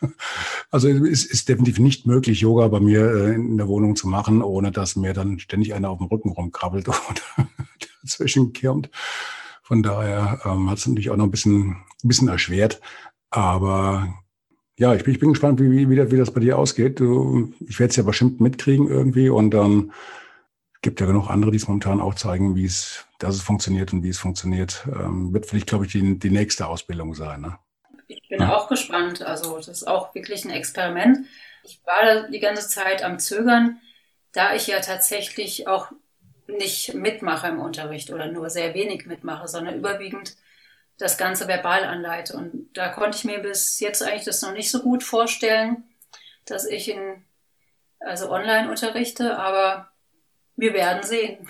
Also 0.70 0.88
es 0.88 1.24
ist 1.24 1.48
definitiv 1.48 1.78
nicht 1.78 2.06
möglich, 2.06 2.40
Yoga 2.40 2.68
bei 2.68 2.80
mir 2.80 3.10
äh, 3.10 3.34
in 3.34 3.56
der 3.56 3.68
Wohnung 3.68 3.96
zu 3.96 4.08
machen, 4.08 4.42
ohne 4.42 4.70
dass 4.70 4.96
mir 4.96 5.12
dann 5.12 5.38
ständig 5.38 5.74
einer 5.74 5.90
auf 5.90 5.98
dem 5.98 6.08
Rücken 6.08 6.30
rumkrabbelt 6.30 6.88
oder 6.88 7.48
dazwischen 8.02 8.52
kirmt. 8.52 8.90
Von 9.68 9.82
daher 9.82 10.40
ähm, 10.46 10.70
hat 10.70 10.78
es 10.78 10.86
natürlich 10.86 11.10
auch 11.10 11.16
noch 11.16 11.26
ein 11.26 11.30
bisschen, 11.30 11.72
ein 12.02 12.08
bisschen 12.08 12.28
erschwert. 12.28 12.80
Aber 13.28 14.08
ja, 14.78 14.94
ich 14.94 15.04
bin, 15.04 15.12
ich 15.12 15.20
bin 15.20 15.28
gespannt, 15.28 15.60
wie, 15.60 15.70
wie, 15.70 16.10
wie 16.10 16.16
das 16.16 16.32
bei 16.32 16.40
dir 16.40 16.56
ausgeht. 16.56 17.00
Du, 17.00 17.52
ich 17.60 17.78
werde 17.78 17.90
es 17.90 17.96
ja 17.96 18.02
bestimmt 18.02 18.40
mitkriegen 18.40 18.88
irgendwie 18.88 19.28
und 19.28 19.50
dann 19.50 19.92
gibt 20.80 21.00
ja 21.02 21.06
genug 21.06 21.28
andere, 21.28 21.50
die 21.50 21.58
es 21.58 21.68
momentan 21.68 22.00
auch 22.00 22.14
zeigen, 22.14 22.56
wie 22.56 22.64
es, 22.64 23.04
dass 23.18 23.34
es 23.34 23.42
funktioniert 23.42 23.92
und 23.92 24.02
wie 24.02 24.08
es 24.08 24.18
funktioniert. 24.18 24.86
Ähm, 24.86 25.34
wird 25.34 25.44
vielleicht, 25.44 25.66
glaube 25.66 25.84
ich, 25.84 25.92
die, 25.92 26.18
die 26.18 26.30
nächste 26.30 26.66
Ausbildung 26.66 27.14
sein. 27.14 27.42
Ne? 27.42 27.58
Ich 28.06 28.26
bin 28.26 28.40
ja. 28.40 28.56
auch 28.56 28.70
gespannt. 28.70 29.20
Also 29.20 29.54
das 29.58 29.68
ist 29.68 29.86
auch 29.86 30.14
wirklich 30.14 30.46
ein 30.46 30.50
Experiment. 30.50 31.26
Ich 31.62 31.82
war 31.84 32.26
die 32.30 32.40
ganze 32.40 32.70
Zeit 32.70 33.04
am 33.04 33.18
Zögern, 33.18 33.76
da 34.32 34.54
ich 34.54 34.66
ja 34.66 34.80
tatsächlich 34.80 35.68
auch 35.68 35.92
nicht 36.48 36.94
mitmache 36.94 37.48
im 37.48 37.60
Unterricht 37.60 38.10
oder 38.10 38.30
nur 38.30 38.50
sehr 38.50 38.74
wenig 38.74 39.06
mitmache, 39.06 39.48
sondern 39.48 39.76
überwiegend 39.76 40.36
das 40.96 41.16
Ganze 41.16 41.46
verbal 41.46 41.84
anleite. 41.84 42.36
Und 42.36 42.70
da 42.74 42.88
konnte 42.88 43.16
ich 43.16 43.24
mir 43.24 43.38
bis 43.38 43.78
jetzt 43.80 44.02
eigentlich 44.02 44.24
das 44.24 44.42
noch 44.42 44.52
nicht 44.52 44.70
so 44.70 44.82
gut 44.82 45.04
vorstellen, 45.04 45.84
dass 46.44 46.66
ich 46.66 46.90
in, 46.90 47.22
also 48.00 48.30
online 48.30 48.68
unterrichte, 48.68 49.38
aber 49.38 49.90
wir 50.56 50.72
werden 50.72 51.02
sehen. 51.04 51.48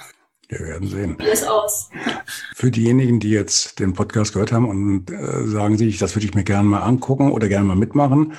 Wir 0.49 0.61
werden 0.61 0.89
sehen. 0.89 1.17
Wie 1.19 1.29
es 1.29 1.45
aus. 1.45 1.91
Für 2.55 2.71
diejenigen, 2.71 3.21
die 3.21 3.31
jetzt 3.31 3.79
den 3.79 3.93
Podcast 3.93 4.33
gehört 4.33 4.53
haben 4.53 4.69
und 4.69 5.11
äh, 5.11 5.47
sagen 5.47 5.77
sich, 5.77 5.99
das 5.99 6.15
würde 6.15 6.27
ich 6.27 6.35
mir 6.35 6.45
gerne 6.45 6.69
mal 6.69 6.83
angucken 6.83 7.33
oder 7.33 7.49
gerne 7.49 7.67
mal 7.67 7.77
mitmachen. 7.77 8.35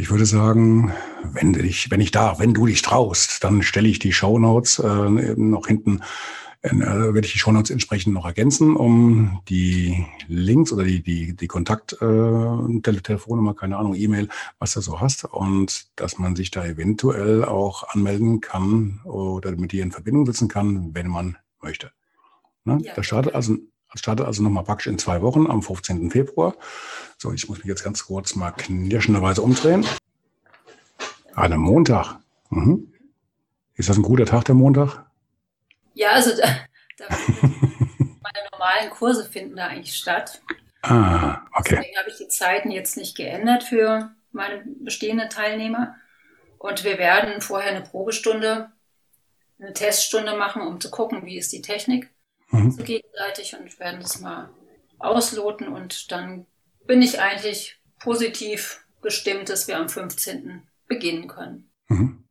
Ich 0.00 0.08
würde 0.08 0.24
sagen, 0.24 0.94
wenn 1.22 1.52
du 1.52 1.60
dich, 1.60 1.90
wenn 1.90 2.00
ich 2.00 2.10
darf, 2.10 2.38
wenn 2.38 2.54
du 2.54 2.64
dich 2.64 2.80
traust, 2.80 3.44
dann 3.44 3.62
stelle 3.62 3.86
ich 3.86 3.98
die 3.98 4.14
Shownotes 4.14 4.78
äh, 4.78 4.86
noch 5.36 5.66
hinten 5.66 6.00
äh, 6.62 6.70
werde 6.72 7.26
ich 7.26 7.32
die 7.32 7.38
Shownotes 7.38 7.70
entsprechend 7.70 8.14
noch 8.14 8.24
ergänzen, 8.24 8.76
um 8.76 9.42
die 9.50 10.06
Links 10.26 10.72
oder 10.72 10.84
die, 10.84 11.02
die, 11.02 11.36
die 11.36 11.46
Kontakt, 11.46 11.92
äh, 12.00 12.80
Telefonnummer, 12.80 13.54
keine 13.54 13.76
Ahnung, 13.76 13.94
E-Mail, 13.94 14.28
was 14.58 14.72
du 14.72 14.80
so 14.80 15.00
hast 15.00 15.24
und 15.24 15.90
dass 15.96 16.18
man 16.18 16.34
sich 16.34 16.50
da 16.50 16.64
eventuell 16.64 17.44
auch 17.44 17.88
anmelden 17.88 18.40
kann 18.40 19.00
oder 19.04 19.52
mit 19.52 19.72
dir 19.72 19.82
in 19.82 19.92
Verbindung 19.92 20.24
setzen 20.24 20.48
kann, 20.48 20.94
wenn 20.94 21.08
man 21.08 21.36
möchte. 21.62 21.92
Ne? 22.64 22.78
Ja, 22.82 22.94
das 22.94 23.04
startet 23.04 23.34
also, 23.34 23.56
startet 23.98 24.26
also 24.26 24.42
nochmal 24.42 24.64
praktisch 24.64 24.86
in 24.86 24.98
zwei 24.98 25.22
Wochen 25.22 25.46
am 25.46 25.62
15. 25.62 26.10
Februar. 26.10 26.54
So, 27.18 27.32
ich 27.32 27.48
muss 27.48 27.58
mich 27.58 27.66
jetzt 27.66 27.84
ganz 27.84 28.06
kurz 28.06 28.34
mal 28.34 28.52
knirschenderweise 28.52 29.42
umdrehen. 29.42 29.84
Ah, 31.34 31.48
der 31.48 31.58
Montag. 31.58 32.18
Mhm. 32.50 32.92
Ist 33.74 33.88
das 33.88 33.96
ein 33.96 34.02
guter 34.02 34.26
Tag, 34.26 34.44
der 34.44 34.54
Montag? 34.54 35.04
Ja, 35.94 36.10
also 36.10 36.36
da, 36.36 36.46
da 36.98 37.06
meine 37.38 38.48
normalen 38.52 38.90
Kurse 38.90 39.24
finden 39.24 39.56
da 39.56 39.66
eigentlich 39.66 39.96
statt. 39.96 40.40
Ah, 40.82 41.42
okay. 41.54 41.76
Deswegen 41.76 41.98
habe 41.98 42.10
ich 42.10 42.16
die 42.16 42.28
Zeiten 42.28 42.70
jetzt 42.70 42.96
nicht 42.96 43.16
geändert 43.16 43.64
für 43.64 44.10
meine 44.32 44.64
bestehenden 44.80 45.28
Teilnehmer. 45.28 45.96
Und 46.58 46.84
wir 46.84 46.98
werden 46.98 47.40
vorher 47.40 47.70
eine 47.70 47.82
Probestunde, 47.82 48.70
eine 49.58 49.72
Teststunde 49.72 50.36
machen, 50.36 50.62
um 50.62 50.80
zu 50.80 50.90
gucken, 50.90 51.24
wie 51.24 51.38
ist 51.38 51.52
die 51.52 51.62
Technik 51.62 52.10
mhm. 52.50 52.70
so 52.70 52.82
gegenseitig 52.82 53.56
und 53.58 53.78
werden 53.78 54.00
das 54.00 54.20
mal 54.20 54.50
ausloten. 54.98 55.68
Und 55.68 56.10
dann 56.12 56.46
bin 56.86 57.02
ich 57.02 57.20
eigentlich 57.20 57.80
positiv 57.98 58.84
gestimmt, 59.02 59.48
dass 59.48 59.68
wir 59.68 59.78
am 59.78 59.88
15. 59.88 60.62
beginnen 60.86 61.28
können. 61.28 61.70
Mhm. 61.88 62.24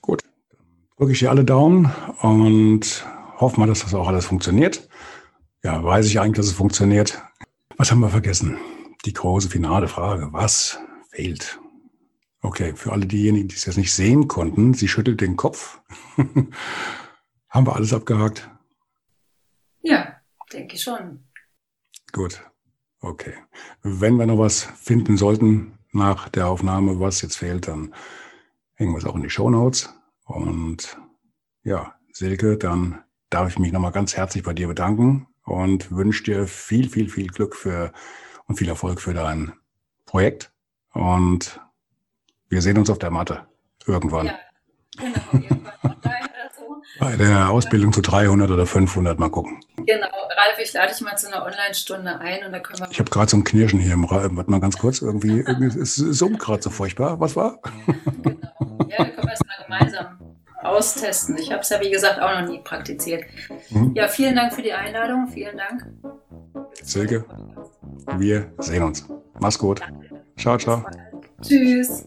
Gut, 0.00 0.22
drücke 0.96 1.12
ich 1.12 1.18
dir 1.18 1.30
alle 1.30 1.44
Daumen 1.44 1.92
und 2.22 3.04
hoffe 3.38 3.60
mal, 3.60 3.66
dass 3.66 3.80
das 3.80 3.94
auch 3.94 4.08
alles 4.08 4.26
funktioniert. 4.26 4.88
Ja, 5.62 5.82
weiß 5.82 6.06
ich 6.06 6.20
eigentlich, 6.20 6.36
dass 6.36 6.46
es 6.46 6.52
funktioniert. 6.52 7.20
Was 7.76 7.90
haben 7.90 8.00
wir 8.00 8.08
vergessen? 8.08 8.58
Die 9.04 9.12
große 9.12 9.48
finale 9.48 9.88
Frage. 9.88 10.28
Was 10.32 10.78
fehlt? 11.10 11.58
Okay, 12.40 12.74
für 12.76 12.92
alle 12.92 13.06
diejenigen, 13.06 13.48
die 13.48 13.56
es 13.56 13.64
jetzt 13.64 13.76
nicht 13.76 13.92
sehen 13.92 14.28
konnten, 14.28 14.74
sie 14.74 14.88
schüttelt 14.88 15.20
den 15.20 15.36
Kopf. 15.36 15.80
haben 17.48 17.66
wir 17.66 17.74
alles 17.74 17.92
abgehakt? 17.92 18.48
Ja, 19.82 20.20
denke 20.52 20.76
ich 20.76 20.82
schon. 20.82 21.24
Gut. 22.12 22.42
Okay. 23.00 23.34
Wenn 23.82 24.16
wir 24.16 24.26
noch 24.26 24.38
was 24.38 24.64
finden 24.64 25.16
sollten 25.16 25.78
nach 25.92 26.28
der 26.28 26.48
Aufnahme, 26.48 26.98
was 27.00 27.22
jetzt 27.22 27.36
fehlt, 27.36 27.68
dann 27.68 27.94
hängen 28.74 28.92
wir 28.92 28.98
es 28.98 29.04
auch 29.04 29.14
in 29.14 29.22
die 29.22 29.30
Show 29.30 29.50
Notes. 29.50 29.94
Und 30.24 30.98
ja, 31.62 31.94
Silke, 32.12 32.56
dann 32.56 33.02
darf 33.30 33.50
ich 33.50 33.58
mich 33.58 33.72
nochmal 33.72 33.92
ganz 33.92 34.16
herzlich 34.16 34.42
bei 34.42 34.52
dir 34.52 34.68
bedanken 34.68 35.26
und 35.44 35.90
wünsche 35.92 36.24
dir 36.24 36.46
viel, 36.46 36.88
viel, 36.88 37.08
viel 37.08 37.28
Glück 37.28 37.54
für 37.54 37.92
und 38.46 38.56
viel 38.56 38.68
Erfolg 38.68 39.00
für 39.00 39.14
dein 39.14 39.52
Projekt. 40.06 40.52
Und 40.92 41.60
wir 42.48 42.62
sehen 42.62 42.78
uns 42.78 42.90
auf 42.90 42.98
der 42.98 43.10
Matte 43.10 43.46
irgendwann. 43.86 44.26
Ja, 44.26 44.38
genau. 44.96 45.94
Bei 46.98 47.16
der 47.16 47.50
Ausbildung 47.50 47.92
zu 47.92 48.00
300 48.00 48.50
oder 48.50 48.66
500 48.66 49.18
mal 49.18 49.30
gucken. 49.30 49.60
Genau, 49.76 50.06
Ralf, 50.06 50.58
ich 50.60 50.72
lade 50.72 50.92
dich 50.92 51.00
mal 51.00 51.16
zu 51.16 51.28
einer 51.28 51.44
Online-Stunde 51.44 52.18
ein 52.18 52.44
und 52.44 52.52
da 52.52 52.58
können 52.58 52.80
wir. 52.80 52.90
Ich 52.90 52.98
habe 52.98 53.10
gerade 53.10 53.30
so 53.30 53.36
ein 53.36 53.44
Knirschen 53.44 53.78
hier 53.78 53.92
im 53.92 54.04
Raum. 54.04 54.36
Warte 54.36 54.50
mal 54.50 54.60
ganz 54.60 54.78
kurz, 54.78 55.00
irgendwie, 55.00 55.40
irgendwie 55.40 55.66
es 55.66 55.94
summt 55.94 56.40
gerade 56.40 56.62
so 56.62 56.70
furchtbar. 56.70 57.20
Was 57.20 57.36
war? 57.36 57.60
Genau. 58.22 58.36
Ja, 58.88 58.98
da 58.98 59.04
können 59.04 59.28
wir 59.28 59.34
es 59.34 59.40
mal 59.46 59.64
gemeinsam 59.64 60.18
austesten. 60.62 61.36
Ich 61.38 61.52
habe 61.52 61.62
es 61.62 61.68
ja, 61.68 61.80
wie 61.80 61.90
gesagt, 61.90 62.20
auch 62.20 62.40
noch 62.40 62.48
nie 62.48 62.60
praktiziert. 62.60 63.24
Mhm. 63.70 63.92
Ja, 63.94 64.08
vielen 64.08 64.34
Dank 64.34 64.52
für 64.52 64.62
die 64.62 64.72
Einladung. 64.72 65.28
Vielen 65.28 65.56
Dank. 65.56 65.86
Silke, 66.82 67.24
wir 68.16 68.52
sehen 68.58 68.82
uns. 68.82 69.06
Mach's 69.40 69.58
gut. 69.58 69.80
Danke. 69.80 70.08
Ciao, 70.36 70.56
ciao. 70.56 70.84
Tschüss. 71.42 72.06